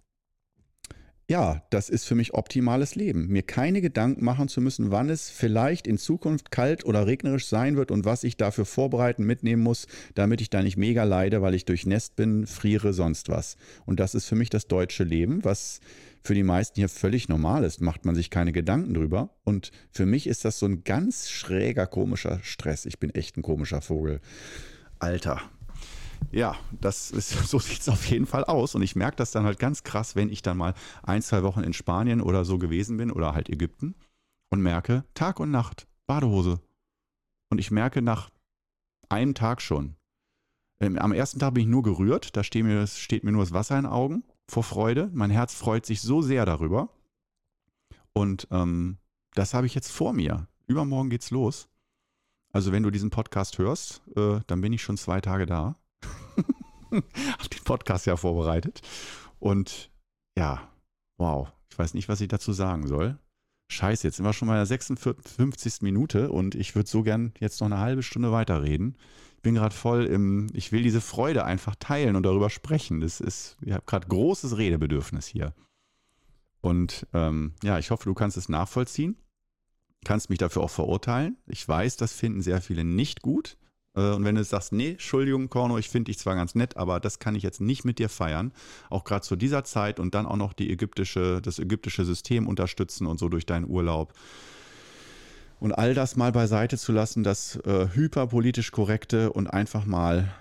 [1.32, 3.28] ja, das ist für mich optimales Leben.
[3.28, 7.76] Mir keine Gedanken machen zu müssen, wann es vielleicht in Zukunft kalt oder regnerisch sein
[7.78, 11.54] wird und was ich dafür vorbereiten, mitnehmen muss, damit ich da nicht mega leide, weil
[11.54, 13.56] ich durchnässt bin, friere, sonst was.
[13.86, 15.80] Und das ist für mich das deutsche Leben, was
[16.22, 19.30] für die meisten hier völlig normal ist, macht man sich keine Gedanken drüber.
[19.42, 22.84] Und für mich ist das so ein ganz schräger, komischer Stress.
[22.84, 24.20] Ich bin echt ein komischer Vogel.
[24.98, 25.40] Alter,
[26.30, 28.74] ja, das ist, so sieht es auf jeden Fall aus.
[28.74, 31.62] Und ich merke das dann halt ganz krass, wenn ich dann mal ein, zwei Wochen
[31.62, 33.94] in Spanien oder so gewesen bin oder halt Ägypten
[34.50, 36.60] und merke, Tag und Nacht, Badehose.
[37.50, 38.30] Und ich merke nach
[39.08, 39.96] einem Tag schon,
[40.80, 43.52] ähm, am ersten Tag bin ich nur gerührt, da steht mir, steht mir nur das
[43.52, 45.10] Wasser in den Augen vor Freude.
[45.12, 46.88] Mein Herz freut sich so sehr darüber.
[48.12, 48.98] Und ähm,
[49.34, 50.48] das habe ich jetzt vor mir.
[50.66, 51.68] Übermorgen geht's los.
[52.52, 55.76] Also wenn du diesen Podcast hörst, äh, dann bin ich schon zwei Tage da.
[57.38, 58.80] Hab den Podcast ja vorbereitet.
[59.38, 59.90] Und
[60.36, 60.68] ja,
[61.18, 61.52] wow.
[61.70, 63.18] Ich weiß nicht, was ich dazu sagen soll.
[63.68, 65.80] Scheiße, jetzt sind wir schon mal in der 56.
[65.80, 68.98] Minute und ich würde so gern jetzt noch eine halbe Stunde weiterreden.
[69.36, 73.00] Ich bin gerade voll im, ich will diese Freude einfach teilen und darüber sprechen.
[73.00, 75.54] Das ist, ich habe gerade großes Redebedürfnis hier.
[76.60, 79.16] Und ähm, ja, ich hoffe, du kannst es nachvollziehen,
[80.04, 81.38] kannst mich dafür auch verurteilen.
[81.46, 83.56] Ich weiß, das finden sehr viele nicht gut.
[83.94, 87.00] Äh, und wenn du sagst, nee, Entschuldigung, Korno, ich finde dich zwar ganz nett, aber
[87.00, 88.52] das kann ich jetzt nicht mit dir feiern,
[88.90, 93.06] auch gerade zu dieser Zeit und dann auch noch die ägyptische, das ägyptische System unterstützen
[93.06, 94.12] und so durch deinen Urlaub.
[95.60, 100.32] Und all das mal beiseite zu lassen, das äh, hyperpolitisch korrekte und einfach mal,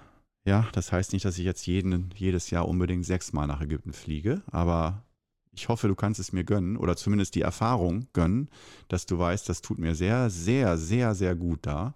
[0.45, 4.41] ja, das heißt nicht, dass ich jetzt jeden, jedes Jahr unbedingt sechsmal nach Ägypten fliege,
[4.47, 5.03] aber
[5.51, 8.49] ich hoffe, du kannst es mir gönnen oder zumindest die Erfahrung gönnen,
[8.87, 11.93] dass du weißt, das tut mir sehr, sehr, sehr, sehr gut da.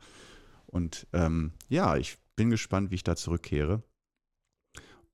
[0.76, 3.82] Und ähm, ja, ich bin gespannt, wie ich da zurückkehre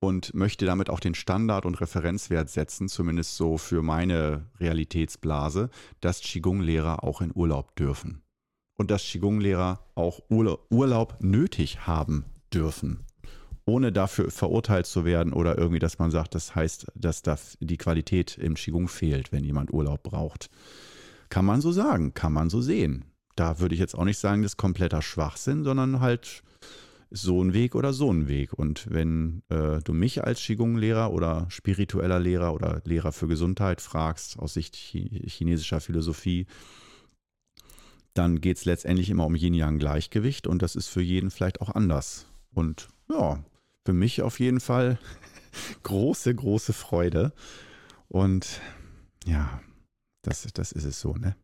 [0.00, 6.20] und möchte damit auch den Standard und Referenzwert setzen, zumindest so für meine Realitätsblase, dass
[6.20, 8.22] Qigong-Lehrer auch in Urlaub dürfen.
[8.76, 13.04] Und dass Qigong-Lehrer auch Urlaub nötig haben dürfen,
[13.64, 17.76] ohne dafür verurteilt zu werden oder irgendwie, dass man sagt, das heißt, dass da die
[17.76, 20.50] Qualität im Qigong fehlt, wenn jemand Urlaub braucht.
[21.28, 23.04] Kann man so sagen, kann man so sehen
[23.36, 26.42] da würde ich jetzt auch nicht sagen, das ist kompletter Schwachsinn, sondern halt
[27.10, 28.52] so ein Weg oder so ein Weg.
[28.52, 34.38] Und wenn äh, du mich als Qigong-Lehrer oder spiritueller Lehrer oder Lehrer für Gesundheit fragst,
[34.38, 36.46] aus Sicht chinesischer Philosophie,
[38.14, 42.26] dann geht es letztendlich immer um Yin-Yang-Gleichgewicht und das ist für jeden vielleicht auch anders.
[42.52, 43.42] Und ja,
[43.84, 44.98] für mich auf jeden Fall
[45.82, 47.32] große, große Freude.
[48.08, 48.60] Und
[49.26, 49.60] ja,
[50.22, 51.36] das, das ist es so, ne?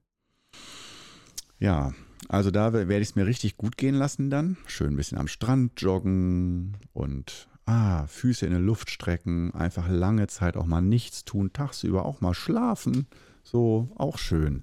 [1.59, 1.93] Ja,
[2.29, 4.57] also da werde ich es mir richtig gut gehen lassen dann.
[4.67, 10.27] Schön ein bisschen am Strand joggen und ah, Füße in der Luft strecken, einfach lange
[10.29, 13.07] Zeit auch mal nichts tun, tagsüber auch mal schlafen.
[13.43, 14.63] So, auch schön.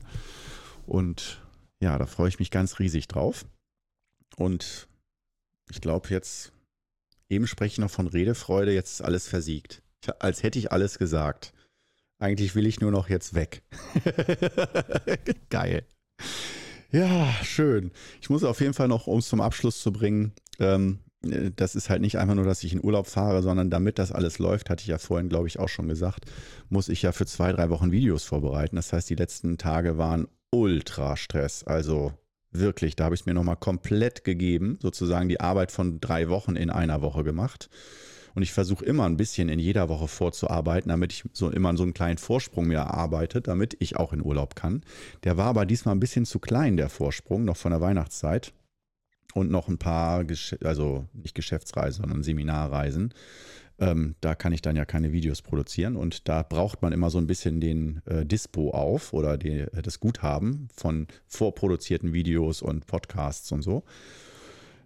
[0.86, 1.42] Und
[1.80, 3.46] ja, da freue ich mich ganz riesig drauf.
[4.38, 4.88] Und
[5.70, 6.52] ich glaube jetzt,
[7.30, 9.82] eben spreche ich noch von Redefreude, jetzt ist alles versiegt.
[10.20, 11.54] Als hätte ich alles gesagt.
[12.20, 13.64] Eigentlich will ich nur noch jetzt weg.
[15.50, 15.86] Geil.
[16.92, 17.92] Ja, schön.
[18.22, 21.76] Ich muss auf jeden Fall noch, um es zum Abschluss zu bringen, ähm, äh, das
[21.76, 24.70] ist halt nicht einfach nur, dass ich in Urlaub fahre, sondern damit das alles läuft,
[24.70, 26.26] hatte ich ja vorhin, glaube ich, auch schon gesagt,
[26.70, 28.76] muss ich ja für zwei, drei Wochen Videos vorbereiten.
[28.76, 31.64] Das heißt, die letzten Tage waren ultra Stress.
[31.64, 32.14] Also
[32.52, 36.56] wirklich, da habe ich es mir nochmal komplett gegeben, sozusagen die Arbeit von drei Wochen
[36.56, 37.70] in einer Woche gemacht.
[38.36, 41.84] Und ich versuche immer ein bisschen in jeder Woche vorzuarbeiten, damit ich so immer so
[41.84, 44.84] einen kleinen Vorsprung mir erarbeite, damit ich auch in Urlaub kann.
[45.24, 48.54] Der war aber diesmal ein bisschen zu klein, der Vorsprung, noch von der Weihnachtszeit.
[49.34, 50.24] Und noch ein paar,
[50.64, 53.14] also nicht Geschäftsreisen, sondern Seminarreisen.
[53.80, 57.18] Ähm, da kann ich dann ja keine Videos produzieren und da braucht man immer so
[57.18, 62.88] ein bisschen den äh, Dispo auf oder die, äh, das Guthaben von vorproduzierten Videos und
[62.88, 63.84] Podcasts und so.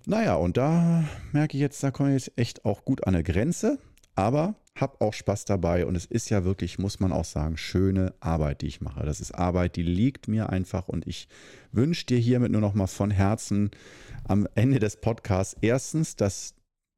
[0.05, 3.23] Naja, und da merke ich jetzt, da komme ich jetzt echt auch gut an eine
[3.23, 3.79] Grenze,
[4.15, 8.13] aber habe auch Spaß dabei und es ist ja wirklich, muss man auch sagen, schöne
[8.19, 9.05] Arbeit, die ich mache.
[9.05, 11.27] Das ist Arbeit, die liegt mir einfach und ich
[11.71, 13.71] wünsche dir hiermit nur noch mal von Herzen
[14.25, 16.55] am Ende des Podcasts erstens, dass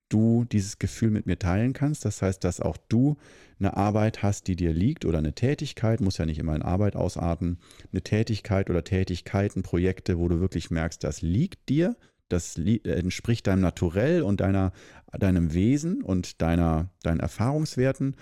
[0.10, 2.06] du dieses Gefühl mit mir teilen kannst.
[2.06, 3.18] Das heißt, dass auch du
[3.60, 6.96] eine Arbeit hast, die dir liegt oder eine Tätigkeit, muss ja nicht immer in Arbeit
[6.96, 7.60] ausarten,
[7.92, 11.96] eine Tätigkeit oder Tätigkeiten, Projekte, wo du wirklich merkst, das liegt dir
[12.32, 14.72] das äh, entspricht deinem Naturell und deiner,
[15.12, 18.16] deinem Wesen und deiner, deinen Erfahrungswerten.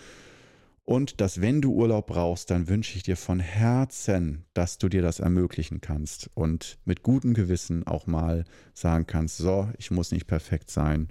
[0.84, 5.04] Und dass, wenn du Urlaub brauchst, dann wünsche ich dir von Herzen, dass du dir
[5.04, 8.44] das ermöglichen kannst und mit gutem Gewissen auch mal
[8.74, 11.10] sagen kannst, so, ich muss nicht perfekt sein,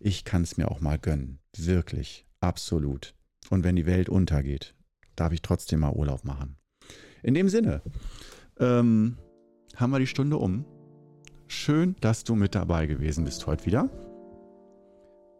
[0.00, 1.40] ich kann es mir auch mal gönnen.
[1.54, 3.14] Wirklich, absolut.
[3.50, 4.74] Und wenn die Welt untergeht,
[5.14, 6.56] darf ich trotzdem mal Urlaub machen.
[7.22, 7.82] In dem Sinne,
[8.58, 9.18] ähm,
[9.76, 10.64] haben wir die Stunde um.
[11.48, 13.88] Schön, dass du mit dabei gewesen bist heute wieder.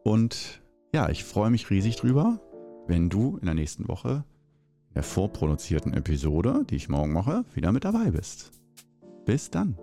[0.05, 0.63] Und
[0.95, 2.41] ja, ich freue mich riesig drüber,
[2.87, 4.25] wenn du in der nächsten Woche
[4.95, 8.53] der vorproduzierten Episode, die ich morgen mache, wieder mit dabei bist.
[9.27, 9.77] Bis dann.